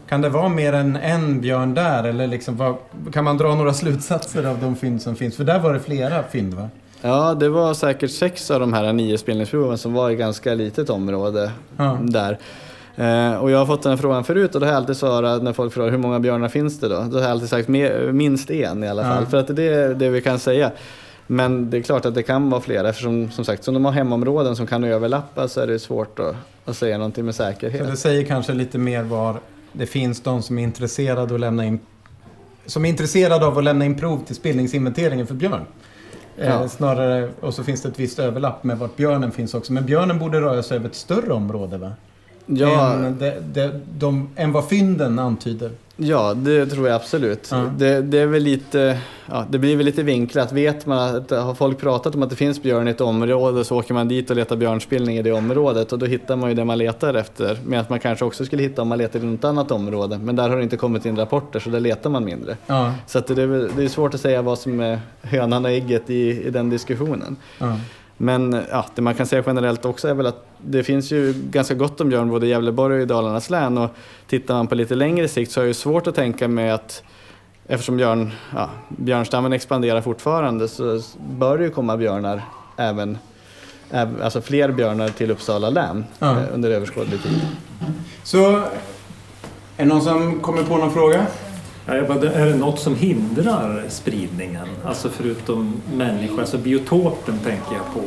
Kan 0.09 0.21
det 0.21 0.29
vara 0.29 0.49
mer 0.49 0.73
än 0.73 0.95
en 0.95 1.41
björn 1.41 1.73
där? 1.73 2.03
Eller 2.03 2.27
liksom, 2.27 2.57
vad, 2.57 2.75
kan 3.13 3.23
man 3.23 3.37
dra 3.37 3.55
några 3.55 3.73
slutsatser 3.73 4.45
av 4.45 4.59
de 4.61 4.75
fynd 4.75 5.01
som 5.01 5.15
finns? 5.15 5.35
För 5.35 5.43
där 5.43 5.59
var 5.59 5.73
det 5.73 5.79
flera 5.79 6.23
fynd 6.23 6.53
va? 6.53 6.69
Ja, 7.01 7.33
det 7.33 7.49
var 7.49 7.73
säkert 7.73 8.11
sex 8.11 8.51
av 8.51 8.59
de 8.59 8.73
här 8.73 8.93
nio 8.93 9.17
spelningsproven 9.17 9.77
som 9.77 9.93
var 9.93 10.09
i 10.09 10.15
ganska 10.15 10.53
litet 10.53 10.89
område 10.89 11.51
ja. 11.77 11.97
där. 12.01 12.37
Eh, 12.95 13.37
och 13.37 13.51
jag 13.51 13.57
har 13.57 13.65
fått 13.65 13.83
den 13.83 13.97
frågan 13.97 14.23
förut 14.23 14.55
och 14.55 14.61
då 14.61 14.65
har 14.65 14.73
jag 14.73 14.77
alltid 14.77 14.97
svarat 14.97 15.43
när 15.43 15.53
folk 15.53 15.73
frågar 15.73 15.91
hur 15.91 15.97
många 15.97 16.19
björnar 16.19 16.47
finns 16.47 16.79
det 16.79 16.87
då? 16.87 16.95
Då 16.95 17.17
har 17.17 17.21
jag 17.21 17.31
alltid 17.31 17.49
sagt 17.49 17.67
minst 18.11 18.51
en 18.51 18.83
i 18.83 18.87
alla 18.87 19.03
fall. 19.03 19.23
Ja. 19.23 19.29
För 19.29 19.37
att 19.37 19.55
det 19.55 19.67
är 19.67 19.93
det 19.93 20.09
vi 20.09 20.21
kan 20.21 20.39
säga. 20.39 20.71
Men 21.27 21.69
det 21.69 21.77
är 21.77 21.81
klart 21.81 22.05
att 22.05 22.15
det 22.15 22.23
kan 22.23 22.49
vara 22.49 22.61
flera 22.61 22.89
eftersom 22.89 23.31
som 23.31 23.45
sagt, 23.45 23.63
som 23.63 23.73
de 23.73 23.85
har 23.85 23.91
hemområden 23.91 24.55
som 24.55 24.67
kan 24.67 24.83
överlappa 24.83 25.47
så 25.47 25.61
är 25.61 25.67
det 25.67 25.79
svårt 25.79 26.19
att, 26.19 26.35
att 26.65 26.77
säga 26.77 26.97
någonting 26.97 27.25
med 27.25 27.35
säkerhet. 27.35 27.85
Så 27.85 27.91
det 27.91 27.97
säger 27.97 28.23
kanske 28.23 28.53
lite 28.53 28.77
mer 28.77 29.03
var 29.03 29.39
det 29.77 29.85
finns 29.85 30.21
de 30.21 30.41
som 30.41 30.57
är 30.57 30.63
intresserade 30.63 31.35
att 31.35 31.39
lämna 31.39 31.65
in 31.65 31.79
som 32.65 32.85
är 32.85 32.89
intresserade 32.89 33.45
av 33.45 33.57
att 33.57 33.63
lämna 33.63 33.85
in 33.85 33.95
prov 33.95 34.23
till 34.25 34.35
spillningsinventeringen 34.35 35.27
för 35.27 35.35
björn. 35.35 35.65
Eh, 36.37 36.47
ja. 36.47 36.67
Snarare, 36.67 37.29
och 37.39 37.53
så 37.53 37.63
finns 37.63 37.81
det 37.81 37.89
ett 37.89 37.99
visst 37.99 38.19
överlapp 38.19 38.63
med 38.63 38.77
vart 38.77 38.95
björnen 38.95 39.31
finns 39.31 39.53
också. 39.53 39.73
Men 39.73 39.85
björnen 39.85 40.19
borde 40.19 40.41
röra 40.41 40.63
sig 40.63 40.77
över 40.77 40.89
ett 40.89 40.95
större 40.95 41.33
område 41.33 41.77
va? 41.77 41.91
Ja. 42.47 42.93
än, 42.93 43.17
de, 43.19 43.31
de, 43.53 43.71
de, 43.97 44.29
än 44.35 44.51
vad 44.51 44.69
fynden 44.69 45.19
antyder. 45.19 45.71
Ja, 45.99 46.33
det 46.33 46.65
tror 46.65 46.87
jag 46.87 46.95
absolut. 46.95 47.47
Ja. 47.51 47.57
Det, 47.77 48.01
det, 48.01 48.19
är 48.19 48.25
väl 48.25 48.43
lite, 48.43 48.97
ja, 49.29 49.45
det 49.49 49.59
blir 49.59 49.75
väl 49.75 49.85
lite 49.85 50.03
vinklat. 50.03 50.51
Vet 50.51 50.85
man 50.85 51.15
att, 51.15 51.31
har 51.31 51.53
folk 51.53 51.79
pratat 51.79 52.15
om 52.15 52.23
att 52.23 52.29
det 52.29 52.35
finns 52.35 52.61
björn 52.61 52.87
i 52.87 52.91
ett 52.91 53.01
område 53.01 53.63
så 53.63 53.79
åker 53.79 53.93
man 53.93 54.07
dit 54.07 54.29
och 54.29 54.35
letar 54.35 54.55
björnspillning 54.55 55.17
i 55.17 55.21
det 55.21 55.31
området 55.31 55.91
och 55.91 55.99
då 55.99 56.05
hittar 56.05 56.35
man 56.35 56.49
ju 56.49 56.55
det 56.55 56.65
man 56.65 56.77
letar 56.77 57.13
efter. 57.13 57.59
Medan 57.65 57.85
man 57.89 57.99
kanske 57.99 58.25
också 58.25 58.45
skulle 58.45 58.63
hitta 58.63 58.81
om 58.81 58.87
man 58.87 58.97
letar 58.97 59.19
i 59.19 59.23
något 59.23 59.43
annat 59.43 59.71
område. 59.71 60.17
Men 60.17 60.35
där 60.35 60.49
har 60.49 60.57
det 60.57 60.63
inte 60.63 60.77
kommit 60.77 61.05
in 61.05 61.17
rapporter 61.17 61.59
så 61.59 61.69
där 61.69 61.79
letar 61.79 62.09
man 62.09 62.25
mindre. 62.25 62.57
Ja. 62.67 62.93
Så 63.07 63.19
det, 63.19 63.41
är, 63.41 63.69
det 63.77 63.83
är 63.83 63.87
svårt 63.87 64.13
att 64.13 64.21
säga 64.21 64.41
vad 64.41 64.59
som 64.59 64.79
är 64.79 64.99
hönan 65.21 65.65
och 65.65 65.71
ägget 65.71 66.09
i, 66.09 66.43
i 66.47 66.49
den 66.49 66.69
diskussionen. 66.69 67.35
Ja. 67.59 67.77
Men 68.17 68.63
ja, 68.71 68.85
det 68.95 69.01
man 69.01 69.15
kan 69.15 69.27
säga 69.27 69.43
generellt 69.45 69.85
också 69.85 70.07
är 70.07 70.13
väl 70.13 70.25
att 70.25 70.45
det 70.57 70.83
finns 70.83 71.11
ju 71.11 71.33
ganska 71.33 71.73
gott 71.73 72.01
om 72.01 72.09
björn 72.09 72.29
både 72.29 72.45
i 72.45 72.49
Gävleborg 72.49 72.95
och 72.95 73.01
i 73.01 73.05
Dalarnas 73.05 73.49
län 73.49 73.77
och 73.77 73.89
tittar 74.27 74.53
man 74.53 74.67
på 74.67 74.75
lite 74.75 74.95
längre 74.95 75.27
sikt 75.27 75.51
så 75.51 75.61
är 75.61 75.65
det 75.65 75.73
svårt 75.73 76.07
att 76.07 76.15
tänka 76.15 76.47
mig 76.47 76.71
att 76.71 77.03
eftersom 77.67 77.97
björn, 77.97 78.31
ja, 78.55 78.69
björnstammen 78.87 79.53
expanderar 79.53 80.01
fortfarande 80.01 80.67
så 80.67 81.01
bör 81.29 81.57
det 81.57 81.63
ju 81.63 81.69
komma 81.69 81.97
björnar 81.97 82.41
även, 82.77 83.17
alltså 84.21 84.41
fler 84.41 84.71
björnar 84.71 85.09
till 85.09 85.31
Uppsala 85.31 85.69
län 85.69 86.05
ja. 86.19 86.31
Eh, 86.31 86.43
under 86.53 86.71
överskådlig 86.71 87.23
tid. 87.23 87.41
Så, 88.23 88.55
är 88.55 88.65
det 89.77 89.85
någon 89.85 90.01
som 90.01 90.39
kommer 90.39 90.63
på 90.63 90.77
någon 90.77 90.93
fråga? 90.93 91.25
Är 91.87 92.45
det 92.45 92.55
något 92.55 92.79
som 92.79 92.95
hindrar 92.95 93.83
spridningen? 93.89 94.67
Alltså 94.85 95.09
förutom 95.09 95.81
människor, 95.93 96.39
alltså 96.39 96.57
biotopen 96.57 97.39
tänker 97.39 97.73
jag 97.75 97.93
på 97.93 98.01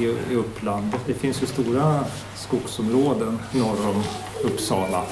i, 0.00 0.04
i 0.32 0.36
Uppland. 0.36 0.92
Det 1.06 1.14
finns 1.14 1.42
ju 1.42 1.46
stora 1.46 2.04
skogsområden 2.34 3.38
norr 3.52 3.88
om 3.88 4.02
Uppsala. 4.44 5.02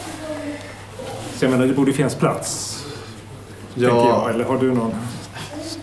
Så 1.35 1.45
jag 1.45 1.53
menar, 1.53 1.67
det 1.67 1.75
borde 1.75 1.93
finnas 1.93 2.15
plats. 2.15 2.81
Ja. 3.75 3.89
Tänker 3.89 4.09
jag. 4.09 4.31
Eller 4.31 4.45
har 4.45 4.59
du 4.59 4.75
någon 4.75 4.93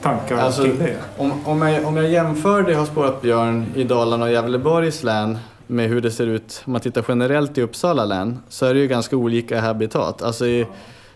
tankar 0.01 0.37
alltså, 0.37 0.63
till 0.63 0.79
det? 0.79 0.97
Om, 1.17 1.31
om, 1.45 1.61
jag, 1.61 1.85
om 1.85 1.97
jag 1.97 2.09
jämför 2.09 2.63
det 2.63 2.71
jag 2.71 2.79
har 2.79 2.85
spårat 2.85 3.21
björn 3.21 3.65
i 3.75 3.83
Dalarna 3.83 4.25
och 4.25 4.31
Gävleborgs 4.31 5.03
län 5.03 5.37
med 5.67 5.89
hur 5.89 6.01
det 6.01 6.11
ser 6.11 6.27
ut 6.27 6.63
om 6.65 6.71
man 6.71 6.81
tittar 6.81 7.05
generellt 7.07 7.57
i 7.57 7.61
Uppsala 7.61 8.05
län 8.05 8.39
så 8.49 8.65
är 8.65 8.73
det 8.73 8.79
ju 8.79 8.87
ganska 8.87 9.17
olika 9.17 9.61
habitat. 9.61 10.21
Alltså 10.21 10.45
i, 10.47 10.67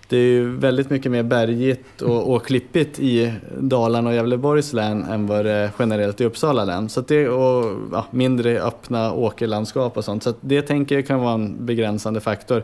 det 0.10 0.18
är 0.18 0.32
ju 0.32 0.58
väldigt 0.58 0.89
mycket 0.89 1.12
mer 1.12 1.24
bergigt 1.24 2.02
och, 2.02 2.34
och 2.34 2.46
klippigt 2.46 3.00
i 3.00 3.34
Dalarna 3.60 4.10
och 4.10 4.15
Gävleborgs 4.15 4.74
län 4.74 5.04
än 5.04 5.28
vad 5.28 5.46
det 5.46 5.52
är 5.52 5.72
generellt 5.80 6.22
i 6.22 6.26
Uppsala 6.26 6.65
län. 6.65 6.89
Så 6.89 7.02
det, 7.02 7.30
och 7.30 7.80
ja, 7.91 8.06
mindre 8.12 8.62
öppna 8.62 9.13
åkerlandskap 9.13 9.98
och 9.98 10.06
sånt. 10.06 10.24
Så 10.24 10.34
det 10.41 10.62
tänker 10.62 10.96
jag 10.96 11.08
kan 11.08 11.20
vara 11.20 11.34
en 11.34 11.65
begränsande 11.65 12.20
faktor. 12.20 12.63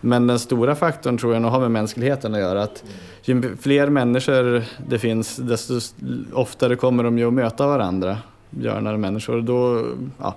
Men 0.00 0.26
den 0.26 0.38
stora 0.38 0.74
faktorn 0.74 1.18
tror 1.18 1.32
jag 1.32 1.42
nog 1.42 1.50
har 1.50 1.60
med 1.60 1.70
mänskligheten 1.70 2.34
att 2.34 2.40
göra. 2.40 2.62
Att 2.62 2.84
ju 3.22 3.56
fler 3.56 3.88
människor 3.88 4.62
det 4.88 4.98
finns 4.98 5.36
desto 5.36 5.74
oftare 6.32 6.76
kommer 6.76 7.04
de 7.04 7.18
ju 7.18 7.26
att 7.26 7.32
möta 7.32 7.66
varandra, 7.66 8.18
björnar 8.50 8.94
och 8.94 9.00
människor. 9.00 9.40
Då, 9.40 9.86
ja, 10.18 10.36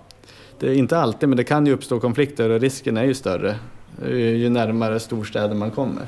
det 0.60 0.70
är 0.70 0.74
inte 0.74 0.98
alltid, 0.98 1.30
men 1.30 1.38
det 1.38 1.44
kan 1.44 1.66
ju 1.66 1.74
uppstå 1.74 2.00
konflikter 2.00 2.50
och 2.50 2.62
risken 2.62 2.98
är 2.98 3.04
ju 3.04 3.14
större 3.14 3.56
ju 4.06 4.50
närmare 4.50 5.00
storstäder 5.00 5.56
man 5.56 5.72
kommer. 5.72 6.04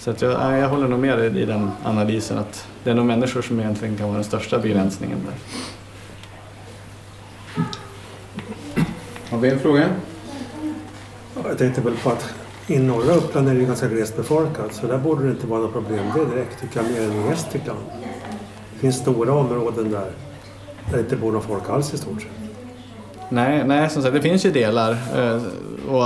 Så 0.00 0.10
att 0.10 0.22
jag, 0.22 0.58
jag 0.58 0.68
håller 0.68 0.88
nog 0.88 1.00
med 1.00 1.18
dig 1.18 1.42
i 1.42 1.44
den 1.44 1.70
analysen 1.84 2.38
att 2.38 2.66
det 2.84 2.90
är 2.90 2.94
nog 2.94 3.06
människor 3.06 3.42
som 3.42 3.60
egentligen 3.60 3.96
kan 3.96 4.06
vara 4.06 4.14
den 4.14 4.24
största 4.24 4.58
begränsningen 4.58 5.18
där. 5.26 5.34
Har 9.30 9.38
vi 9.38 9.50
en 9.50 9.58
fråga? 9.58 9.88
Jag 11.48 11.58
tänkte 11.58 11.80
väl 11.80 11.96
på 11.96 12.10
att 12.10 12.34
i 12.66 12.78
norra 12.78 13.14
Uppland 13.14 13.48
är 13.48 13.54
det 13.54 13.64
ganska 13.64 13.88
glest 13.88 14.16
befolkat 14.16 14.74
så 14.74 14.86
där 14.86 14.98
borde 14.98 15.24
det 15.24 15.30
inte 15.30 15.46
vara 15.46 15.60
något 15.60 15.72
problem 15.72 16.04
det 16.14 16.24
direkt 16.24 16.60
tycker 16.60 16.82
jag 16.82 16.90
mer 16.90 17.02
än 17.02 17.24
i 17.24 17.28
Gästrikland. 17.28 17.80
Det 18.74 18.78
finns 18.78 18.96
stora 18.96 19.32
områden 19.32 19.90
där 19.90 20.10
där 20.90 20.96
det 20.96 21.00
inte 21.00 21.16
bor 21.16 21.32
någon 21.32 21.42
folk 21.42 21.68
alls 21.68 21.94
i 21.94 21.98
stort 21.98 22.22
sett. 22.22 22.30
Nej, 23.28 23.64
nej 23.64 23.90
som 23.90 24.02
sagt 24.02 24.14
det 24.14 24.22
finns 24.22 24.46
ju 24.46 24.50
delar. 24.50 24.96
Och, 25.88 26.02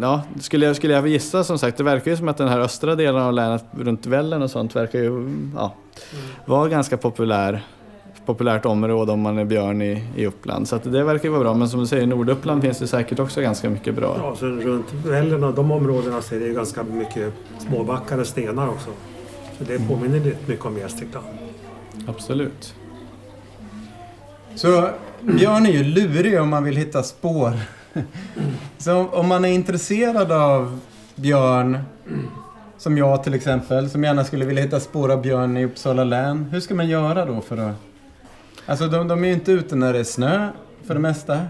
ja, 0.00 0.22
skulle, 0.40 0.66
jag, 0.66 0.76
skulle 0.76 0.94
jag 0.94 1.08
gissa 1.08 1.44
som 1.44 1.58
sagt, 1.58 1.76
det 1.76 1.84
verkar 1.84 2.10
ju 2.10 2.16
som 2.16 2.28
att 2.28 2.36
den 2.36 2.48
här 2.48 2.60
östra 2.60 2.94
delen 2.94 3.22
av 3.22 3.32
länet 3.32 3.64
runt 3.78 4.06
Vällen 4.06 4.42
och 4.42 4.50
sånt 4.50 4.76
verkar 4.76 4.98
ju 4.98 5.30
ja, 5.56 5.74
vara 6.46 6.68
ganska 6.68 6.96
populär 6.96 7.62
populärt 8.26 8.64
område 8.64 9.12
om 9.12 9.20
man 9.20 9.38
är 9.38 9.44
björn 9.44 9.82
i, 9.82 10.04
i 10.16 10.26
Uppland. 10.26 10.68
Så 10.68 10.78
det 10.78 11.04
verkar 11.04 11.24
ju 11.24 11.30
vara 11.30 11.40
bra. 11.40 11.54
Men 11.54 11.68
som 11.68 11.80
du 11.80 11.86
säger, 11.86 12.02
i 12.02 12.06
Norduppland 12.06 12.62
finns 12.62 12.78
det 12.78 12.86
säkert 12.86 13.18
också 13.18 13.40
ganska 13.40 13.70
mycket 13.70 13.94
bra. 13.94 14.16
Ja, 14.18 14.36
så 14.36 14.46
runt 14.46 14.92
Vällen 15.04 15.44
och 15.44 15.54
de 15.54 15.70
områdena 15.70 16.22
så 16.22 16.34
är 16.34 16.40
det 16.40 16.48
ganska 16.48 16.82
mycket 16.82 17.32
småbackar 17.58 18.18
och 18.18 18.26
stenar 18.26 18.68
också. 18.68 18.90
Så 19.58 19.64
det 19.64 19.88
påminner 19.88 20.20
lite 20.20 20.38
mycket 20.46 20.66
om 20.66 20.78
Gästrikland. 20.78 21.26
Absolut. 22.06 22.74
Så 24.54 24.88
björn 25.20 25.66
är 25.66 25.70
ju 25.70 25.84
lurig 25.84 26.40
om 26.40 26.48
man 26.48 26.64
vill 26.64 26.76
hitta 26.76 27.02
spår. 27.02 27.52
Så 28.78 29.06
om 29.06 29.28
man 29.28 29.44
är 29.44 29.48
intresserad 29.48 30.32
av 30.32 30.80
björn, 31.14 31.78
som 32.78 32.98
jag 32.98 33.24
till 33.24 33.34
exempel, 33.34 33.90
som 33.90 34.04
gärna 34.04 34.24
skulle 34.24 34.44
vilja 34.44 34.62
hitta 34.62 34.80
spår 34.80 35.10
av 35.10 35.22
björn 35.22 35.56
i 35.56 35.64
Uppsala 35.64 36.04
län. 36.04 36.44
Hur 36.44 36.60
ska 36.60 36.74
man 36.74 36.88
göra 36.88 37.24
då 37.24 37.40
för 37.40 37.56
att... 37.56 37.74
Alltså 38.66 38.88
de, 38.88 39.08
de 39.08 39.24
är 39.24 39.28
ju 39.28 39.34
inte 39.34 39.52
ute 39.52 39.76
när 39.76 39.92
det 39.92 39.98
är 39.98 40.04
snö, 40.04 40.48
för 40.84 40.94
det 40.94 41.00
mesta. 41.00 41.40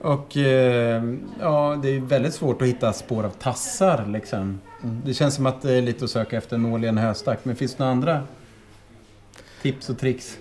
Och 0.00 0.36
eh, 0.36 1.04
ja, 1.40 1.78
det 1.82 1.88
är 1.88 2.00
väldigt 2.00 2.34
svårt 2.34 2.62
att 2.62 2.68
hitta 2.68 2.92
spår 2.92 3.24
av 3.24 3.30
tassar 3.30 4.06
liksom. 4.06 4.60
Mm. 4.82 5.02
Det 5.04 5.14
känns 5.14 5.34
som 5.34 5.46
att 5.46 5.62
det 5.62 5.72
är 5.72 5.82
lite 5.82 6.04
att 6.04 6.10
söka 6.10 6.36
efter 6.36 6.56
en 6.56 6.62
nål 6.62 6.84
i 6.84 6.88
en 6.88 6.98
höstack. 6.98 7.38
Men 7.42 7.56
finns 7.56 7.74
det 7.74 7.78
några 7.78 7.92
andra 7.92 8.22
tips 9.62 9.90
och 9.90 9.98
tricks? 9.98 10.38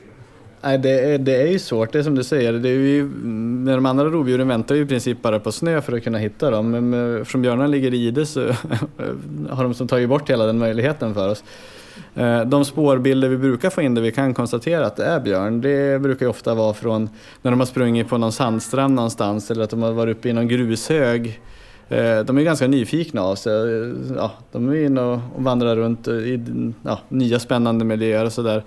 Nej, 0.61 0.77
det 0.77 0.99
är, 0.99 1.17
det 1.17 1.41
är 1.41 1.47
ju 1.47 1.59
svårt, 1.59 1.91
det 1.91 1.99
är 1.99 2.03
som 2.03 2.15
du 2.15 2.23
säger. 2.23 2.53
Det 2.53 2.69
är 2.69 2.73
ju, 2.73 3.03
med 3.03 3.77
de 3.77 3.85
andra 3.85 4.05
rovdjuren 4.05 4.47
väntar 4.47 4.75
ju 4.75 4.81
i 4.81 4.85
princip 4.85 5.21
bara 5.21 5.39
på 5.39 5.51
snö 5.51 5.81
för 5.81 5.93
att 5.93 6.03
kunna 6.03 6.17
hitta 6.17 6.51
dem. 6.51 6.71
Men 6.71 7.17
eftersom 7.21 7.41
björnarna 7.41 7.67
ligger 7.67 7.93
i 7.93 7.97
ide 7.97 8.25
så 8.25 8.41
har 9.49 9.63
de 9.63 9.73
som 9.73 9.87
tagit 9.87 10.09
bort 10.09 10.29
hela 10.29 10.45
den 10.45 10.57
möjligheten 10.57 11.13
för 11.13 11.29
oss. 11.29 11.43
Eh, 12.15 12.41
de 12.41 12.65
spårbilder 12.65 13.29
vi 13.29 13.37
brukar 13.37 13.69
få 13.69 13.81
in 13.81 13.95
där 13.95 14.01
vi 14.01 14.11
kan 14.11 14.33
konstatera 14.33 14.85
att 14.85 14.95
det 14.95 15.05
är 15.05 15.19
björn, 15.19 15.61
det 15.61 16.01
brukar 16.01 16.25
ju 16.25 16.29
ofta 16.29 16.53
vara 16.53 16.73
från 16.73 17.09
när 17.41 17.51
de 17.51 17.59
har 17.59 17.67
sprungit 17.67 18.09
på 18.09 18.17
någon 18.17 18.31
sandstrand 18.31 18.93
någonstans 18.93 19.51
eller 19.51 19.63
att 19.63 19.69
de 19.69 19.81
har 19.81 19.91
varit 19.91 20.17
uppe 20.17 20.29
i 20.29 20.33
någon 20.33 20.47
grushög. 20.47 21.41
Eh, 21.89 22.19
de 22.19 22.37
är 22.37 22.41
ganska 22.41 22.67
nyfikna 22.67 23.21
av 23.21 23.35
sig. 23.35 23.53
Ja, 24.15 24.31
de 24.51 24.69
är 24.69 24.85
inne 24.85 25.01
och 25.01 25.19
vandrar 25.35 25.75
runt 25.75 26.07
i 26.07 26.73
ja, 26.83 26.99
nya 27.09 27.39
spännande 27.39 27.85
miljöer 27.85 28.25
och 28.25 28.33
sådär. 28.33 28.63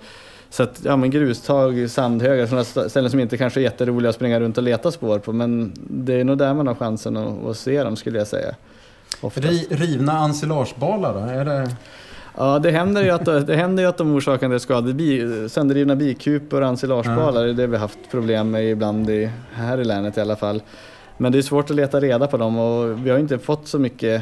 Så 0.53 0.63
att, 0.63 0.81
ja 0.83 0.95
men 0.95 1.09
grustag, 1.09 1.89
sandhögar, 1.89 2.45
sådana 2.45 2.89
ställen 2.89 3.11
som 3.11 3.19
inte 3.19 3.37
kanske 3.37 3.59
är 3.59 3.61
jätteroliga 3.61 4.09
att 4.09 4.15
springa 4.15 4.39
runt 4.39 4.57
och 4.57 4.63
leta 4.63 4.91
spår 4.91 5.19
på. 5.19 5.33
Men 5.33 5.73
det 5.75 6.13
är 6.19 6.23
nog 6.23 6.37
där 6.37 6.53
man 6.53 6.67
har 6.67 6.75
chansen 6.75 7.17
att, 7.17 7.45
att 7.45 7.57
se 7.57 7.83
dem 7.83 7.95
skulle 7.95 8.17
jag 8.17 8.27
säga. 8.27 8.55
Oftast. 9.21 9.71
Rivna 9.71 10.23
ensilagebalar 10.25 11.13
då? 11.13 11.19
Är 11.19 11.45
det... 11.45 11.75
Ja, 12.37 12.59
det 12.59 12.71
händer 12.71 13.03
ju 13.03 13.09
att, 13.09 13.47
det 13.47 13.55
händer 13.55 13.83
ju 13.83 13.89
att 13.89 13.97
de 13.97 14.15
orsakar 14.15 14.45
en 14.45 14.51
del 14.51 14.59
skador. 14.59 14.93
Bi, 14.93 15.49
sönderrivna 15.49 15.95
bikupor 15.95 16.61
och 16.61 16.67
ensilagebalar, 16.67 17.45
ja. 17.45 17.53
det 17.53 17.63
har 17.63 17.67
vi 17.67 17.77
haft 17.77 17.99
problem 18.11 18.51
med 18.51 18.69
ibland 18.69 19.09
i, 19.09 19.29
här 19.53 19.77
i 19.77 19.83
länet 19.83 20.17
i 20.17 20.21
alla 20.21 20.35
fall. 20.35 20.61
Men 21.17 21.31
det 21.31 21.37
är 21.37 21.41
svårt 21.41 21.69
att 21.69 21.75
leta 21.75 21.99
reda 21.99 22.27
på 22.27 22.37
dem 22.37 22.59
och 22.59 23.05
vi 23.05 23.09
har 23.09 23.17
inte 23.17 23.39
fått 23.39 23.67
så 23.67 23.79
mycket 23.79 24.21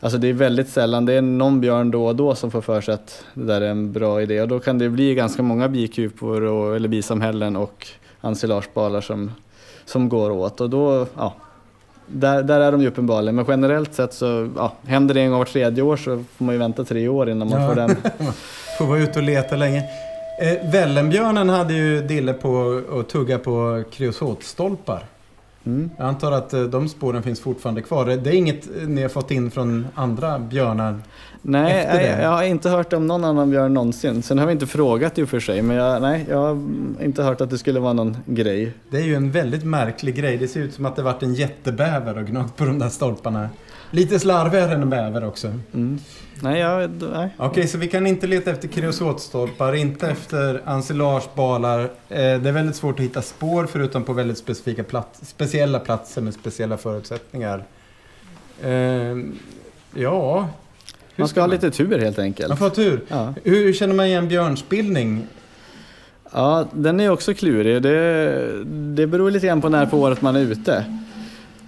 Alltså 0.00 0.18
det 0.18 0.28
är 0.28 0.32
väldigt 0.32 0.68
sällan, 0.68 1.06
det 1.06 1.12
är 1.12 1.22
någon 1.22 1.60
björn 1.60 1.90
då 1.90 2.06
och 2.06 2.16
då 2.16 2.34
som 2.34 2.50
får 2.50 2.60
för 2.60 2.80
sig 2.80 2.94
att 2.94 3.24
det 3.34 3.44
där 3.44 3.60
är 3.60 3.70
en 3.70 3.92
bra 3.92 4.22
idé 4.22 4.42
och 4.42 4.48
då 4.48 4.60
kan 4.60 4.78
det 4.78 4.88
bli 4.88 5.14
ganska 5.14 5.42
många 5.42 5.68
bikupor 5.68 6.42
och, 6.42 6.76
eller 6.76 6.88
bisamhällen 6.88 7.56
och 7.56 7.86
ensilagebalar 8.20 9.00
som, 9.00 9.30
som 9.84 10.08
går 10.08 10.30
åt 10.30 10.60
och 10.60 10.70
då, 10.70 11.06
ja, 11.16 11.34
där, 12.06 12.42
där 12.42 12.60
är 12.60 12.72
de 12.72 12.80
ju 12.80 12.88
uppenbarligen. 12.88 13.34
Men 13.34 13.44
generellt 13.48 13.94
sett 13.94 14.14
så 14.14 14.50
ja, 14.56 14.72
händer 14.86 15.14
det 15.14 15.20
en 15.20 15.30
gång 15.30 15.38
var 15.38 15.44
tredje 15.46 15.82
år 15.82 15.96
så 15.96 16.24
får 16.36 16.44
man 16.44 16.54
ju 16.54 16.58
vänta 16.58 16.84
tre 16.84 17.08
år 17.08 17.30
innan 17.30 17.50
man 17.50 17.60
ja. 17.60 17.68
får 17.68 17.74
den. 17.74 17.96
får 18.78 18.86
vara 18.86 18.98
ute 18.98 19.18
och 19.18 19.24
leta 19.24 19.56
länge. 19.56 19.78
Eh, 20.42 20.70
Vällenbjörnen 20.70 21.48
hade 21.48 21.74
ju 21.74 22.02
dille 22.02 22.32
på 22.32 22.82
att 22.92 23.08
tugga 23.08 23.38
på 23.38 23.84
kreosotstolpar. 23.92 25.04
Mm. 25.68 25.90
Jag 25.96 26.06
antar 26.06 26.32
att 26.32 26.52
eh, 26.52 26.62
de 26.62 26.88
spåren 26.88 27.22
finns 27.22 27.40
fortfarande 27.40 27.82
kvar. 27.82 28.06
Det 28.06 28.30
är 28.30 28.34
inget 28.34 28.68
ni 28.86 29.02
har 29.02 29.08
fått 29.08 29.30
in 29.30 29.50
från 29.50 29.86
andra 29.94 30.38
björnar? 30.38 30.98
Nej, 31.42 31.88
jag, 31.92 32.22
jag 32.22 32.30
har 32.30 32.42
inte 32.42 32.68
hört 32.68 32.92
om 32.92 33.06
någon 33.06 33.24
annan 33.24 33.50
björn 33.50 33.74
någonsin. 33.74 34.22
Sen 34.22 34.38
har 34.38 34.46
vi 34.46 34.52
inte 34.52 34.66
frågat 34.66 35.18
i 35.18 35.22
och 35.22 35.28
för 35.28 35.40
sig, 35.40 35.62
men 35.62 35.76
jag, 35.76 36.02
nej, 36.02 36.26
jag 36.28 36.38
har 36.38 36.58
inte 37.02 37.22
hört 37.22 37.40
att 37.40 37.50
det 37.50 37.58
skulle 37.58 37.80
vara 37.80 37.92
någon 37.92 38.16
grej. 38.26 38.72
Det 38.90 38.96
är 38.96 39.04
ju 39.04 39.14
en 39.14 39.30
väldigt 39.30 39.64
märklig 39.64 40.14
grej. 40.16 40.36
Det 40.36 40.48
ser 40.48 40.60
ut 40.60 40.74
som 40.74 40.86
att 40.86 40.96
det 40.96 41.02
varit 41.02 41.22
en 41.22 41.34
jättebäver 41.34 42.18
och 42.18 42.26
gnagt 42.26 42.56
på 42.56 42.64
de 42.64 42.78
där 42.78 42.88
stolparna. 42.88 43.48
Lite 43.90 44.18
slarvigare 44.18 44.74
än 44.74 44.82
en 44.82 44.90
bäver 44.90 45.24
också. 45.24 45.46
Mm. 45.46 45.98
Nej, 46.42 46.60
jag, 46.60 46.90
nej. 46.90 47.34
Okej, 47.36 47.50
okay, 47.50 47.66
så 47.66 47.78
vi 47.78 47.88
kan 47.88 48.06
inte 48.06 48.26
leta 48.26 48.50
efter 48.50 48.68
kreosotstolpar, 48.68 49.74
inte 49.74 50.08
efter 50.08 50.62
ensilagebalar. 50.66 51.80
Eh, 51.80 51.88
det 52.08 52.48
är 52.48 52.52
väldigt 52.52 52.76
svårt 52.76 52.98
att 52.98 53.04
hitta 53.04 53.22
spår 53.22 53.66
förutom 53.66 54.04
på 54.04 54.12
väldigt 54.12 54.38
specifika 54.38 54.84
plats, 54.84 55.28
speciella 55.28 55.78
platser 55.78 56.22
med 56.22 56.34
speciella 56.34 56.76
förutsättningar. 56.76 57.64
Eh, 58.62 59.16
ja... 59.94 60.48
Man 61.16 61.28
ska, 61.28 61.40
ha 61.40 61.46
lite 61.46 61.70
tur 61.70 61.98
helt 61.98 62.18
enkelt. 62.18 62.48
Man 62.48 62.58
får 62.58 62.64
ha 62.64 62.74
tur. 62.74 63.04
Ja. 63.08 63.34
Hur 63.44 63.72
känner 63.72 63.94
man 63.94 64.06
igen 64.06 64.28
björnspillning? 64.28 65.26
Ja, 66.32 66.66
den 66.72 67.00
är 67.00 67.10
också 67.10 67.34
klurig. 67.34 67.82
Det, 67.82 68.64
det 68.94 69.06
beror 69.06 69.30
lite 69.30 69.46
grann 69.46 69.60
på 69.60 69.68
när 69.68 69.86
på 69.86 69.98
året 69.98 70.22
man 70.22 70.36
är 70.36 70.40
ute. 70.40 70.84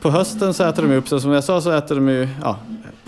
På 0.01 0.11
hösten 0.11 0.55
så 0.55 0.65
äter 0.65 0.83
de 0.83 0.95
upp 0.95 1.09
sig, 1.09 1.21
som 1.21 1.33
jag 1.33 1.45
sa 1.45 1.61
så 1.61 1.71
äter 1.71 1.95
de 1.95 2.09
ju, 2.09 2.29
ja, 2.43 2.59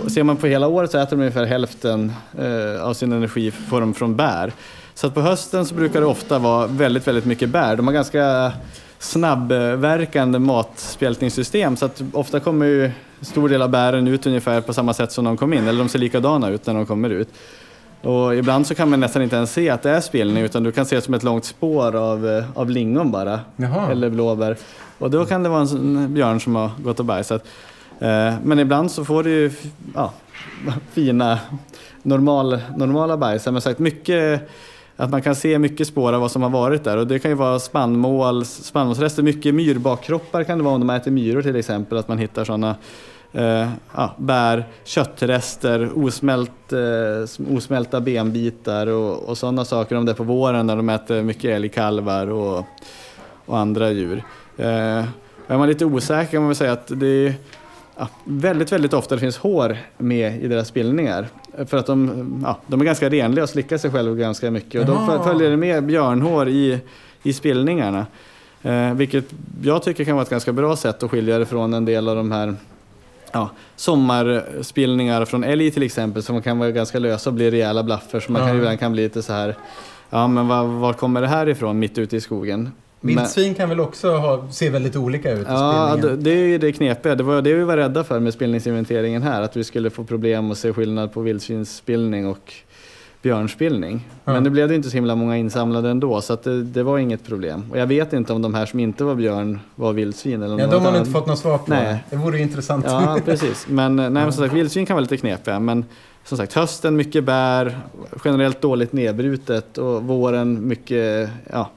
ser 0.09 0.23
man 0.23 0.37
på 0.37 0.47
hela 0.47 0.67
året 0.67 0.91
så 0.91 0.99
äter 0.99 1.17
de 1.17 1.23
ungefär 1.23 1.45
hälften 1.45 2.13
eh, 2.39 2.85
av 2.85 2.95
sin 2.95 3.13
energi 3.13 3.51
får 3.51 3.81
de 3.81 3.95
från 3.95 4.17
bär. 4.17 4.53
Så 4.95 5.07
att 5.07 5.15
på 5.15 5.21
hösten 5.21 5.67
så 5.67 5.75
brukar 5.75 6.01
det 6.01 6.07
ofta 6.07 6.39
vara 6.39 6.67
väldigt, 6.67 7.07
väldigt 7.07 7.25
mycket 7.25 7.49
bär. 7.49 7.77
De 7.77 7.87
har 7.87 7.95
ganska 7.95 8.53
snabbverkande 8.99 10.39
matspjältningssystem 10.39 11.77
så 11.77 11.85
att 11.85 12.03
ofta 12.13 12.41
kommer 12.41 12.67
ju 12.67 12.91
stor 13.21 13.49
del 13.49 13.63
av 13.63 13.71
bären 13.71 14.09
ut 14.09 14.27
ungefär 14.27 14.61
på 14.61 14.75
samma 14.75 14.95
sätt 14.95 15.13
som 15.13 15.25
de 15.25 15.37
kom 15.37 15.53
in, 15.53 15.69
eller 15.69 15.79
de 15.79 15.89
ser 15.89 15.99
likadana 15.99 16.49
ut 16.49 16.67
när 16.67 16.75
de 16.75 16.87
kommer 16.87 17.11
ut. 17.11 17.29
Och 18.03 18.35
ibland 18.37 18.67
så 18.67 18.75
kan 18.75 18.91
man 18.91 19.01
nästan 19.01 19.23
inte 19.23 19.37
ens 19.37 19.53
se 19.53 19.71
att 19.71 19.83
det 19.83 19.91
är 19.91 20.01
spillning 20.01 20.43
utan 20.43 20.63
du 20.63 20.73
kan 20.73 20.87
se 20.87 20.97
det 20.97 21.03
som 21.03 21.15
ett 21.15 21.23
långt 21.23 21.45
spår 21.45 21.97
av, 21.97 22.29
eh, 22.29 22.45
av 22.55 22.71
lingon 22.71 23.11
bara. 23.11 23.41
Jaha. 23.57 23.91
Eller 23.91 24.11
blåbär. 24.11 24.57
Och 24.99 25.11
då 25.11 25.25
kan 25.25 25.43
det 25.43 25.49
vara 25.49 25.61
en 25.61 26.15
björn 26.15 26.41
som 26.41 26.55
har 26.55 26.71
gått 26.79 26.99
och 27.01 27.05
bajsat. 27.05 27.45
Eh, 27.99 28.35
men 28.45 28.59
ibland 28.59 28.91
så 28.91 29.05
får 29.05 29.23
du 29.23 29.31
ju 29.31 29.51
ja, 29.95 30.13
fina 30.93 31.39
normal, 32.03 32.59
normala 32.77 33.17
bajsar. 33.17 33.53
Men 33.53 33.63
sagt, 33.63 33.79
mycket, 33.79 34.51
att 34.97 35.11
man 35.11 35.23
kan 35.23 35.35
se 35.35 35.59
mycket 35.59 35.87
spår 35.87 36.13
av 36.13 36.21
vad 36.21 36.31
som 36.31 36.43
har 36.43 36.51
varit 36.51 36.85
där. 36.85 36.97
Och 36.97 37.07
det 37.07 37.19
kan 37.19 37.31
ju 37.31 37.37
vara 37.37 37.59
spannmål, 37.59 38.45
spannmålsrester, 38.45 39.23
mycket 39.23 39.55
myrbakkroppar 39.55 40.45
kan 40.45 40.59
det 40.59 40.65
vara 40.65 40.75
om 40.75 40.81
de 40.81 40.91
äter 40.91 41.11
myror 41.11 41.43
till 41.43 41.57
exempel. 41.57 41.99
Att 41.99 42.09
man 42.09 42.19
hittar 42.19 42.45
sådana 42.45 42.77
eh, 43.33 43.69
ja, 43.95 44.15
bär, 44.19 44.65
köttrester, 44.85 45.91
osmält, 45.95 46.73
eh, 46.73 47.57
osmälta 47.57 48.01
benbitar 48.01 48.87
och, 48.87 49.29
och 49.29 49.39
sådana 49.39 49.65
saker. 49.65 49.97
Om 49.97 50.05
det 50.05 50.13
är 50.13 50.17
på 50.17 50.25
våren 50.25 50.67
när 50.67 50.77
de 50.77 50.89
äter 50.89 51.23
mycket 51.23 51.45
älgkalvar 51.45 52.27
och, 52.27 52.67
och 53.47 53.59
andra 53.59 53.91
djur. 53.91 54.23
Eh, 54.57 55.05
är 55.47 55.59
man 55.59 55.69
lite 55.69 55.85
osäker 55.85 56.31
kan 56.31 56.41
man 56.41 56.49
väl 56.49 56.57
säga 56.57 56.73
att 56.73 56.87
det 56.87 57.07
är 57.07 57.35
ja, 57.99 58.09
väldigt, 58.25 58.73
väldigt 58.73 58.93
ofta 58.93 59.15
det 59.15 59.21
finns 59.21 59.39
hår 59.39 59.77
med 59.99 60.43
i 60.43 60.49
deras 60.49 60.69
spillningar. 60.69 61.29
För 61.67 61.77
att 61.77 61.87
de, 61.87 62.43
ja, 62.45 62.59
de 62.67 62.81
är 62.81 62.85
ganska 62.85 63.09
renliga 63.09 63.43
och 63.43 63.51
slickar 63.51 63.79
sig 63.79 63.91
själva 63.91 64.15
ganska 64.15 64.51
mycket. 64.51 64.81
Och 64.81 64.87
då 64.87 65.23
följer 65.25 65.57
med 65.57 65.85
björnhår 65.85 66.49
i, 66.49 66.81
i 67.23 67.33
spillningarna. 67.33 68.07
Eh, 68.63 68.95
vilket 68.95 69.25
jag 69.63 69.83
tycker 69.83 70.05
kan 70.05 70.15
vara 70.15 70.23
ett 70.23 70.31
ganska 70.31 70.53
bra 70.53 70.77
sätt 70.77 71.03
att 71.03 71.11
skilja 71.11 71.39
det 71.39 71.47
från 71.47 71.75
en 71.75 71.85
del 71.85 72.09
av 72.09 72.17
de 72.17 72.33
här 72.33 72.55
ja, 73.33 73.51
sommarspillningar 73.77 75.25
från 75.25 75.45
älg 75.45 75.71
till 75.71 75.83
exempel 75.83 76.23
som 76.23 76.43
kan 76.43 76.59
vara 76.59 76.71
ganska 76.71 76.99
lösa 76.99 77.31
och 77.31 77.35
bli 77.35 77.51
rejäla 77.51 77.83
blaffer. 77.83 78.21
Så 78.21 78.33
man 78.33 78.47
kan, 78.47 78.57
ibland 78.57 78.79
kan 78.79 78.93
bli 78.93 79.03
lite 79.03 79.23
så 79.23 79.33
här, 79.33 79.57
ja 80.11 80.29
men 80.29 80.49
var, 80.49 80.65
var 80.65 80.93
kommer 80.93 81.21
det 81.21 81.29
här 81.29 81.49
ifrån 81.49 81.79
mitt 81.79 81.99
ute 81.99 82.17
i 82.17 82.21
skogen? 82.21 82.71
Vildsvin 83.01 83.55
kan 83.55 83.69
väl 83.69 83.81
också 83.81 84.17
ha, 84.17 84.49
se 84.51 84.71
väldigt 84.71 84.97
olika 84.97 85.33
ut 85.33 85.47
Ja, 85.49 85.97
det, 86.19 86.31
är 86.31 86.47
ju 86.47 86.59
det 86.59 86.73
knepiga. 86.73 87.15
Det 87.15 87.23
var 87.23 87.43
det 87.43 87.55
vi 87.55 87.65
var 87.65 87.77
rädda 87.77 88.05
för 88.05 88.21
med 88.21 88.35
spillningsinventeringen 88.35 89.23
här. 89.23 89.43
Att 89.43 89.57
vi 89.57 89.65
skulle 89.65 89.91
få 89.91 90.05
problem 90.05 90.51
att 90.51 90.59
se 90.59 90.73
skillnad 90.73 91.13
på 91.13 91.21
vildsvinsspillning 91.21 92.27
och 92.27 92.55
björnspillning. 93.23 94.09
Ja. 94.25 94.33
Men 94.33 94.43
nu 94.43 94.51
blev 94.51 94.69
det 94.69 94.75
inte 94.75 94.91
så 94.91 94.95
himla 94.95 95.15
många 95.15 95.37
insamlade 95.37 95.91
ändå 95.91 96.21
så 96.21 96.33
att 96.33 96.43
det, 96.43 96.63
det, 96.63 96.83
var 96.83 96.99
inget 96.99 97.27
problem. 97.27 97.67
Och 97.71 97.79
jag 97.79 97.87
vet 97.87 98.13
inte 98.13 98.33
om 98.33 98.43
de 98.43 98.55
här 98.55 98.67
som 98.67 98.81
inte 98.81 99.05
var 99.05 99.15
björn 99.15 99.61
var 99.75 99.93
vildsvin 99.93 100.43
eller 100.43 100.59
Ja, 100.59 100.67
de 100.67 100.75
har 100.75 100.93
man 100.93 100.97
inte 100.97 101.11
fått 101.11 101.27
något 101.27 101.39
svar 101.39 101.59
på. 101.59 101.65
Nej. 101.67 102.05
Det 102.11 102.17
vore 102.17 102.39
intressant. 102.39 102.85
Ja, 102.89 103.19
precis. 103.25 103.67
Men, 103.69 103.97
nej, 103.97 104.11
men 104.11 104.33
som 104.33 104.45
sagt, 104.45 104.55
vildsvin 104.55 104.87
kan 104.87 104.95
vara 104.95 105.01
lite 105.01 105.17
knepiga. 105.17 105.61
Men 105.61 105.85
som 106.25 106.39
sagt, 106.39 106.53
hösten 106.53 106.97
mycket 106.97 107.25
bär, 107.25 107.79
generellt 108.25 108.61
dåligt 108.61 108.93
nedbrutet 108.93 109.79
och 109.79 110.03
våren 110.03 110.69
mycket 110.69 111.31
ja, 111.53 111.71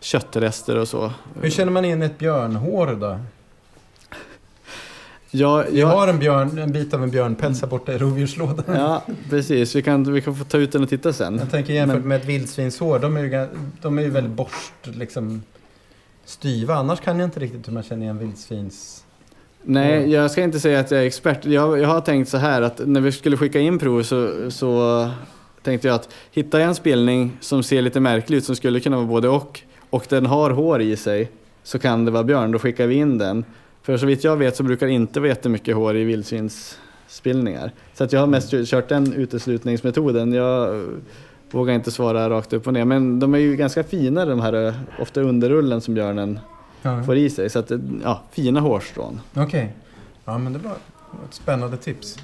köttrester 0.00 0.76
och 0.76 0.88
så. 0.88 1.12
Hur 1.40 1.50
känner 1.50 1.72
man 1.72 1.84
in 1.84 2.02
ett 2.02 2.18
björnhår 2.18 2.96
då? 3.00 3.18
Ja, 5.38 5.64
jag... 5.64 5.72
Vi 5.72 5.82
har 5.82 6.08
en, 6.08 6.18
björn, 6.18 6.58
en 6.58 6.72
bit 6.72 6.94
av 6.94 7.02
en 7.02 7.10
björnpäls 7.10 7.60
här 7.60 7.68
borta 7.68 7.92
i 7.92 7.98
rovdjurslådan. 7.98 8.64
Ja, 8.66 9.02
precis. 9.30 9.76
Vi 9.76 9.82
kan, 9.82 10.12
vi 10.12 10.20
kan 10.20 10.34
få 10.34 10.44
ta 10.44 10.58
ut 10.58 10.72
den 10.72 10.82
och 10.82 10.88
titta 10.88 11.12
sen. 11.12 11.38
Jag 11.38 11.50
tänker 11.50 11.72
jämfört 11.72 11.98
Men... 11.98 12.08
med 12.08 12.20
ett 12.20 12.26
vildsvinshår, 12.26 12.98
de 12.98 13.16
är 13.16 13.22
ju, 13.22 13.48
de 13.82 13.98
är 13.98 14.02
ju 14.02 14.10
väldigt 14.10 14.32
borst, 14.32 14.72
liksom 14.82 15.42
styva. 16.24 16.74
Annars 16.74 17.00
kan 17.00 17.18
jag 17.18 17.26
inte 17.26 17.40
riktigt 17.40 17.68
hur 17.68 17.72
man 17.72 17.82
känner 17.82 18.02
igen 18.02 18.18
vildsvins... 18.18 19.02
Nej, 19.62 20.10
jag 20.12 20.30
ska 20.30 20.42
inte 20.42 20.60
säga 20.60 20.80
att 20.80 20.90
jag 20.90 21.00
är 21.00 21.06
expert. 21.06 21.44
Jag, 21.44 21.78
jag 21.78 21.88
har 21.88 22.00
tänkt 22.00 22.28
så 22.28 22.36
här 22.36 22.62
att 22.62 22.80
när 22.86 23.00
vi 23.00 23.12
skulle 23.12 23.36
skicka 23.36 23.60
in 23.60 23.78
prov 23.78 24.02
så, 24.02 24.50
så 24.50 25.10
tänkte 25.62 25.88
jag 25.88 25.94
att 25.94 26.08
hittar 26.32 26.58
jag 26.58 26.68
en 26.68 26.74
spelning 26.74 27.36
som 27.40 27.62
ser 27.62 27.82
lite 27.82 28.00
märklig 28.00 28.36
ut, 28.36 28.44
som 28.44 28.56
skulle 28.56 28.80
kunna 28.80 28.96
vara 28.96 29.06
både 29.06 29.28
och, 29.28 29.60
och 29.90 30.06
den 30.08 30.26
har 30.26 30.50
hår 30.50 30.82
i 30.82 30.96
sig, 30.96 31.30
så 31.62 31.78
kan 31.78 32.04
det 32.04 32.10
vara 32.10 32.24
björn. 32.24 32.52
Då 32.52 32.58
skickar 32.58 32.86
vi 32.86 32.94
in 32.94 33.18
den. 33.18 33.44
För 33.86 33.96
så 33.96 34.06
vitt 34.06 34.24
jag 34.24 34.36
vet 34.36 34.56
så 34.56 34.62
brukar 34.62 34.86
det 34.86 34.92
inte 34.92 35.20
vara 35.20 35.28
jättemycket 35.28 35.76
hår 35.76 35.96
i 35.96 36.04
vildsvinsspillningar. 36.04 37.72
Så 37.94 38.04
att 38.04 38.12
jag 38.12 38.20
har 38.20 38.26
mest 38.26 38.50
kört 38.50 38.88
den 38.88 39.12
uteslutningsmetoden. 39.12 40.32
Jag 40.32 40.84
vågar 41.50 41.74
inte 41.74 41.90
svara 41.90 42.30
rakt 42.30 42.52
upp 42.52 42.66
och 42.66 42.72
ner. 42.72 42.84
Men 42.84 43.20
de 43.20 43.34
är 43.34 43.38
ju 43.38 43.56
ganska 43.56 43.84
fina 43.84 44.24
de 44.24 44.40
här, 44.40 44.74
ofta 45.00 45.20
underrullen 45.20 45.80
som 45.80 45.94
björnen 45.94 46.40
ja. 46.82 47.02
får 47.02 47.16
i 47.16 47.30
sig. 47.30 47.50
Så 47.50 47.58
att, 47.58 47.70
ja, 48.02 48.22
fina 48.30 48.60
hårstrån. 48.60 49.20
Okej. 49.32 49.44
Okay. 49.44 49.68
Ja 50.24 50.38
men 50.38 50.52
det 50.52 50.58
var 50.58 50.72
ett 50.72 51.34
spännande 51.34 51.76
tips. 51.76 52.18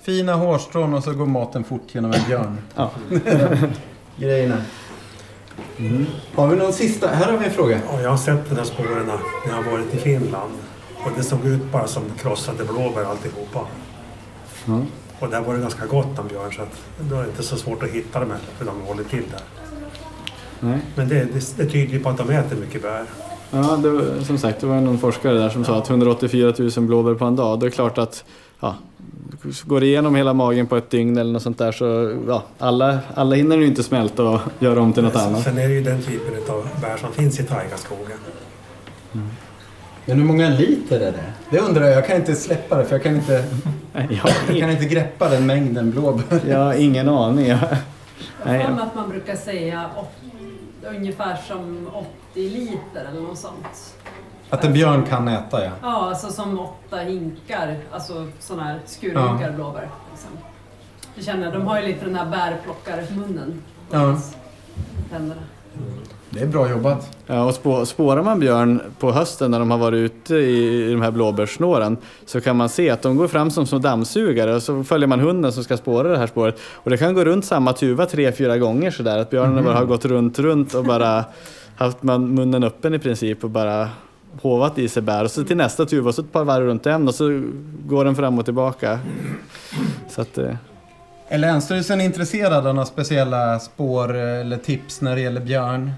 Fina 0.00 0.34
hårstrån 0.34 0.94
och 0.94 1.04
så 1.04 1.12
går 1.12 1.26
maten 1.26 1.64
fort 1.64 1.94
genom 1.94 2.12
en 2.12 2.24
björn. 2.28 2.58
ja. 2.74 2.90
Grejerna. 4.16 4.56
Mm. 5.78 6.06
Har 6.34 6.48
vi 6.48 6.56
någon 6.56 6.72
sista? 6.72 7.08
Här 7.08 7.32
har 7.32 7.38
vi 7.38 7.44
en 7.44 7.50
fråga. 7.50 7.80
Ja, 7.92 8.00
jag 8.00 8.10
har 8.10 8.16
sett 8.16 8.48
de 8.48 8.56
här 8.56 8.64
spåren 8.64 9.06
när 9.06 9.18
jag 9.48 9.62
har 9.62 9.70
varit 9.70 9.94
i 9.94 9.96
Finland. 9.96 10.52
Och 11.10 11.16
det 11.16 11.22
såg 11.22 11.46
ut 11.46 11.72
bara 11.72 11.86
som 11.86 12.02
krossade 12.18 12.64
blåbär 12.64 13.04
alltihopa. 13.04 13.60
Mm. 14.66 14.86
Och 15.18 15.28
där 15.28 15.40
var 15.40 15.54
det 15.54 15.60
ganska 15.60 15.86
gott 15.86 16.18
om 16.18 16.28
björn 16.28 16.52
så 16.52 16.62
att 16.62 16.80
det 17.00 17.14
var 17.14 17.24
inte 17.24 17.42
så 17.42 17.56
svårt 17.56 17.82
att 17.82 17.88
hitta 17.88 18.20
dem 18.20 18.30
heller 18.30 18.44
för 18.58 18.64
de 18.64 18.80
håller 18.80 19.04
till 19.04 19.24
där. 19.30 19.40
Nej. 20.60 20.78
Men 20.94 21.08
det, 21.08 21.14
det, 21.24 21.56
det 21.56 21.66
tyder 21.66 21.98
på 21.98 22.08
att 22.08 22.18
de 22.18 22.30
äter 22.30 22.56
mycket 22.56 22.82
bär. 22.82 23.04
Ja, 23.50 23.78
det 23.82 23.90
var, 23.90 24.24
som 24.24 24.38
sagt, 24.38 24.60
det 24.60 24.66
var 24.66 24.80
någon 24.80 24.98
forskare 24.98 25.38
där 25.38 25.48
som 25.48 25.60
ja. 25.60 25.66
sa 25.66 25.78
att 25.78 25.90
184 25.90 26.54
000 26.58 26.70
blåbär 26.86 27.14
på 27.14 27.24
en 27.24 27.36
dag. 27.36 27.60
Det 27.60 27.66
är 27.66 27.70
klart 27.70 27.98
att 27.98 28.24
ja, 28.60 28.74
går 29.64 29.84
igenom 29.84 30.14
hela 30.14 30.34
magen 30.34 30.66
på 30.66 30.76
ett 30.76 30.90
dygn 30.90 31.18
eller 31.18 31.32
något 31.32 31.42
sånt 31.42 31.58
där 31.58 31.72
så 31.72 32.16
ja, 32.28 32.42
alla, 32.58 32.98
alla 33.14 33.36
hinner 33.36 33.56
ju 33.56 33.66
inte 33.66 33.82
smälta 33.82 34.22
och 34.22 34.40
göra 34.58 34.80
om 34.80 34.92
till 34.92 35.02
något 35.02 35.16
annat. 35.16 35.44
Sen 35.44 35.58
är 35.58 35.68
det 35.68 35.74
ju 35.74 35.82
den 35.82 36.02
typen 36.02 36.34
av 36.48 36.68
bär 36.80 36.96
som 36.96 37.12
finns 37.12 37.40
i 37.40 37.44
taigaskogen. 37.44 38.18
Mm. 39.12 39.28
Men 40.08 40.18
hur 40.18 40.24
många 40.24 40.48
liter 40.48 41.00
är 41.00 41.12
det? 41.12 41.32
Det 41.50 41.58
undrar 41.58 41.86
jag. 41.86 41.96
Jag 41.96 42.06
kan 42.06 42.16
inte 42.16 42.34
släppa 42.34 42.76
det 42.76 42.84
för 42.84 42.94
jag 42.94 43.02
kan 43.02 43.14
inte, 43.14 43.44
jag 44.48 44.58
kan 44.60 44.70
inte 44.70 44.84
greppa 44.84 45.28
den 45.28 45.46
mängden 45.46 45.90
blåbär. 45.90 46.40
Jag 46.48 46.58
har 46.58 46.74
ingen 46.74 47.08
aning. 47.08 47.46
Jag 47.46 47.56
har 48.44 48.82
att 48.82 48.94
man 48.94 49.08
brukar 49.08 49.36
säga 49.36 49.90
ungefär 50.82 51.36
som 51.48 51.88
80 51.94 52.08
liter 52.34 53.04
eller 53.10 53.20
något 53.20 53.38
sånt. 53.38 53.94
Att 54.50 54.64
en 54.64 54.72
björn 54.72 55.02
kan 55.02 55.28
äta 55.28 55.64
ja. 55.64 55.70
Ja, 55.82 56.08
alltså 56.08 56.32
som 56.32 56.60
åtta 56.60 56.96
hinkar, 56.96 57.76
alltså 57.92 58.28
sådana 58.38 58.64
här 58.64 58.80
skurhinkar 58.86 59.46
ja. 59.46 59.52
blåbär. 59.52 59.88
Liksom. 60.10 60.30
Du 61.14 61.22
känner, 61.22 61.52
de 61.52 61.66
har 61.66 61.80
ju 61.80 61.86
lite 61.86 62.04
den 62.04 62.14
här 62.14 62.26
bärplockarmunnen. 62.26 63.62
Ja. 63.90 64.20
Tänderna. 65.10 65.42
Det 66.30 66.40
är 66.40 66.46
bra 66.46 66.70
jobbat. 66.70 67.16
Ja, 67.26 67.44
och 67.44 67.88
spårar 67.88 68.22
man 68.22 68.40
björn 68.40 68.80
på 68.98 69.12
hösten 69.12 69.50
när 69.50 69.58
de 69.58 69.70
har 69.70 69.78
varit 69.78 69.98
ute 69.98 70.34
i, 70.34 70.90
de 70.90 71.02
här 71.02 71.10
blåbärssnåren 71.10 71.96
så 72.26 72.40
kan 72.40 72.56
man 72.56 72.68
se 72.68 72.90
att 72.90 73.02
de 73.02 73.16
går 73.16 73.28
fram 73.28 73.50
som 73.50 73.66
små 73.66 73.78
dammsugare 73.78 74.54
och 74.54 74.62
så 74.62 74.84
följer 74.84 75.06
man 75.08 75.20
hunden 75.20 75.52
som 75.52 75.64
ska 75.64 75.76
spåra 75.76 76.08
det 76.08 76.18
här 76.18 76.26
spåret. 76.26 76.60
Och 76.72 76.90
det 76.90 76.96
kan 76.96 77.14
gå 77.14 77.24
runt 77.24 77.44
samma 77.44 77.72
tuva 77.72 78.06
tre, 78.06 78.32
fyra 78.32 78.58
gånger 78.58 78.90
sådär. 78.90 79.18
Att 79.18 79.30
björnen 79.30 79.52
mm. 79.52 79.64
bara 79.64 79.74
har 79.74 79.84
gått 79.84 80.04
runt, 80.04 80.38
runt 80.38 80.74
och 80.74 80.84
bara 80.84 81.24
haft 81.76 82.02
munnen 82.02 82.64
öppen 82.64 82.94
i 82.94 82.98
princip 82.98 83.44
och 83.44 83.50
bara 83.50 83.88
hovat 84.42 84.78
i 84.78 84.88
sig 84.88 85.02
bär. 85.02 85.24
Och 85.24 85.30
så 85.30 85.44
till 85.44 85.56
nästa 85.56 85.86
tuva 85.86 86.08
och 86.08 86.14
så 86.14 86.22
ett 86.22 86.32
par 86.32 86.44
varv 86.44 86.66
runt 86.66 86.82
den 86.82 87.08
och 87.08 87.14
så 87.14 87.42
går 87.86 88.04
den 88.04 88.16
fram 88.16 88.38
och 88.38 88.44
tillbaka. 88.44 88.98
Så 90.08 90.20
att, 90.20 90.38
eh. 90.38 90.54
Är 91.28 91.38
Länsstyrelsen 91.38 92.00
intresserad 92.00 92.66
av 92.66 92.74
några 92.74 92.86
speciella 92.86 93.58
spår 93.58 94.14
eller 94.14 94.56
tips 94.56 95.00
när 95.00 95.14
det 95.16 95.20
gäller 95.20 95.40
björn? 95.40 95.92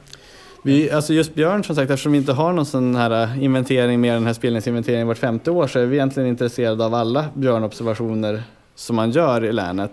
Vi, 0.62 0.90
alltså 0.90 1.12
just 1.12 1.34
björn 1.34 1.64
som 1.64 1.76
sagt, 1.76 1.90
eftersom 1.90 2.12
vi 2.12 2.18
inte 2.18 2.32
har 2.32 2.52
någon 2.52 2.66
sån 2.66 2.94
här 2.94 3.22
eh, 3.22 3.44
inventering 3.44 4.00
mer 4.00 4.10
än 4.10 4.16
den 4.16 4.26
här 4.26 4.32
spelningsinventeringen 4.32 5.06
vart 5.06 5.18
femte 5.18 5.50
år 5.50 5.66
så 5.66 5.78
är 5.78 5.86
vi 5.86 5.96
egentligen 5.96 6.28
intresserade 6.28 6.84
av 6.84 6.94
alla 6.94 7.24
björnobservationer 7.34 8.42
som 8.74 8.96
man 8.96 9.10
gör 9.10 9.44
i 9.44 9.52
länet. 9.52 9.90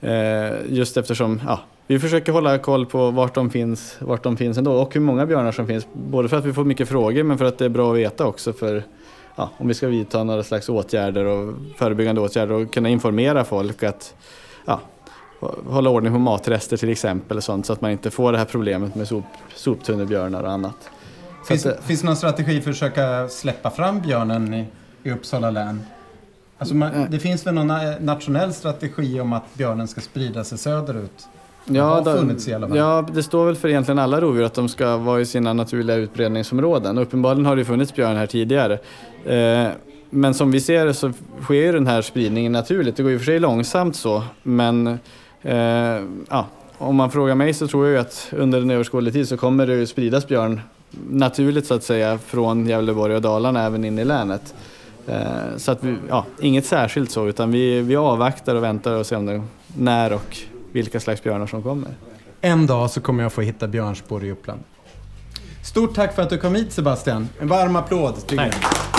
Eh, 0.00 0.50
just 0.68 0.96
eftersom 0.96 1.40
ja, 1.46 1.60
vi 1.86 1.98
försöker 1.98 2.32
hålla 2.32 2.58
koll 2.58 2.86
på 2.86 3.10
vart 3.10 3.34
de, 3.34 3.50
finns, 3.50 3.96
vart 3.98 4.22
de 4.22 4.36
finns 4.36 4.58
ändå 4.58 4.72
och 4.72 4.94
hur 4.94 5.00
många 5.00 5.26
björnar 5.26 5.52
som 5.52 5.66
finns. 5.66 5.86
Både 5.92 6.28
för 6.28 6.36
att 6.36 6.44
vi 6.44 6.52
får 6.52 6.64
mycket 6.64 6.88
frågor 6.88 7.22
men 7.22 7.38
för 7.38 7.44
att 7.44 7.58
det 7.58 7.64
är 7.64 7.68
bra 7.68 7.92
att 7.92 7.98
veta 7.98 8.26
också 8.26 8.52
för 8.52 8.82
ja, 9.36 9.50
om 9.56 9.68
vi 9.68 9.74
ska 9.74 9.86
vidta 9.86 10.24
några 10.24 10.42
slags 10.42 10.68
åtgärder 10.68 11.24
och 11.24 11.54
förebyggande 11.76 12.20
åtgärder 12.20 12.54
och 12.54 12.74
kunna 12.74 12.88
informera 12.88 13.44
folk 13.44 13.82
att 13.82 14.14
ja, 14.64 14.80
hålla 15.66 15.90
ordning 15.90 16.12
på 16.12 16.18
matrester 16.18 16.76
till 16.76 16.90
exempel 16.90 17.42
sånt, 17.42 17.66
så 17.66 17.72
att 17.72 17.80
man 17.80 17.90
inte 17.90 18.10
får 18.10 18.32
det 18.32 18.38
här 18.38 18.44
problemet 18.44 18.94
med 18.94 19.08
sop, 19.08 19.24
soptunnelbjörnar 19.56 20.42
och 20.42 20.50
annat. 20.50 20.90
Finns, 21.48 21.66
att, 21.66 21.84
finns 21.84 22.00
det 22.00 22.06
någon 22.06 22.16
strategi 22.16 22.60
för 22.60 22.70
att 22.70 22.76
försöka 22.76 23.28
släppa 23.28 23.70
fram 23.70 24.00
björnen 24.00 24.54
i, 24.54 24.66
i 25.02 25.10
Uppsala 25.10 25.50
län? 25.50 25.82
Alltså 26.58 26.74
man, 26.74 27.06
det 27.10 27.18
finns 27.18 27.46
väl 27.46 27.54
någon 27.54 27.72
nationell 28.00 28.52
strategi 28.52 29.20
om 29.20 29.32
att 29.32 29.54
björnen 29.54 29.88
ska 29.88 30.00
sprida 30.00 30.44
sig 30.44 30.58
söderut? 30.58 31.28
Ja, 31.64 32.00
då, 32.04 32.76
ja, 32.76 33.06
det 33.12 33.22
står 33.22 33.46
väl 33.46 33.56
för 33.56 33.68
egentligen 33.68 33.98
alla 33.98 34.20
rovdjur 34.20 34.44
att 34.44 34.54
de 34.54 34.68
ska 34.68 34.96
vara 34.96 35.20
i 35.20 35.26
sina 35.26 35.52
naturliga 35.52 35.96
utbredningsområden. 35.96 36.98
Uppenbarligen 36.98 37.46
har 37.46 37.56
det 37.56 37.64
funnits 37.64 37.94
björn 37.94 38.16
här 38.16 38.26
tidigare. 38.26 38.78
Eh, 39.24 39.70
men 40.10 40.34
som 40.34 40.50
vi 40.50 40.60
ser 40.60 40.86
det 40.86 40.94
så 40.94 41.12
sker 41.42 41.72
den 41.72 41.86
här 41.86 42.02
spridningen 42.02 42.52
naturligt. 42.52 42.96
Det 42.96 43.02
går 43.02 43.12
ju 43.12 43.18
för 43.18 43.24
sig 43.24 43.38
långsamt 43.38 43.96
så, 43.96 44.22
men 44.42 44.98
Eh, 45.42 46.04
ja, 46.30 46.46
om 46.78 46.96
man 46.96 47.10
frågar 47.10 47.34
mig 47.34 47.54
så 47.54 47.68
tror 47.68 47.88
jag 47.88 48.00
att 48.00 48.28
under 48.36 48.60
en 48.60 48.70
överskådlig 48.70 49.12
tid 49.14 49.28
så 49.28 49.36
kommer 49.36 49.66
det 49.66 49.86
spridas 49.86 50.28
björn 50.28 50.60
naturligt 51.10 51.66
så 51.66 51.74
att 51.74 51.82
säga 51.82 52.18
från 52.18 52.66
Gävleborg 52.66 53.14
och 53.14 53.22
Dalarna 53.22 53.62
även 53.66 53.84
in 53.84 53.98
i 53.98 54.04
länet. 54.04 54.54
Eh, 55.06 55.56
så 55.56 55.72
att 55.72 55.84
vi, 55.84 55.96
ja, 56.08 56.26
inget 56.40 56.66
särskilt 56.66 57.10
så 57.10 57.28
utan 57.28 57.50
vi, 57.52 57.80
vi 57.80 57.96
avvaktar 57.96 58.54
och 58.54 58.62
väntar 58.62 58.92
och 58.92 59.06
ser 59.06 59.16
om 59.16 59.26
det, 59.26 59.42
när 59.76 60.12
och 60.12 60.36
vilka 60.72 61.00
slags 61.00 61.22
björnar 61.22 61.46
som 61.46 61.62
kommer. 61.62 61.90
En 62.40 62.66
dag 62.66 62.90
så 62.90 63.00
kommer 63.00 63.22
jag 63.22 63.32
få 63.32 63.40
hitta 63.40 63.68
björnspår 63.68 64.24
i 64.24 64.32
Uppland. 64.32 64.60
Stort 65.64 65.94
tack 65.94 66.14
för 66.14 66.22
att 66.22 66.30
du 66.30 66.38
kom 66.38 66.54
hit 66.54 66.72
Sebastian. 66.72 67.28
En 67.40 67.48
varm 67.48 67.76
applåd. 67.76 68.14
Tack. 68.26 68.36
Tack 68.36 68.91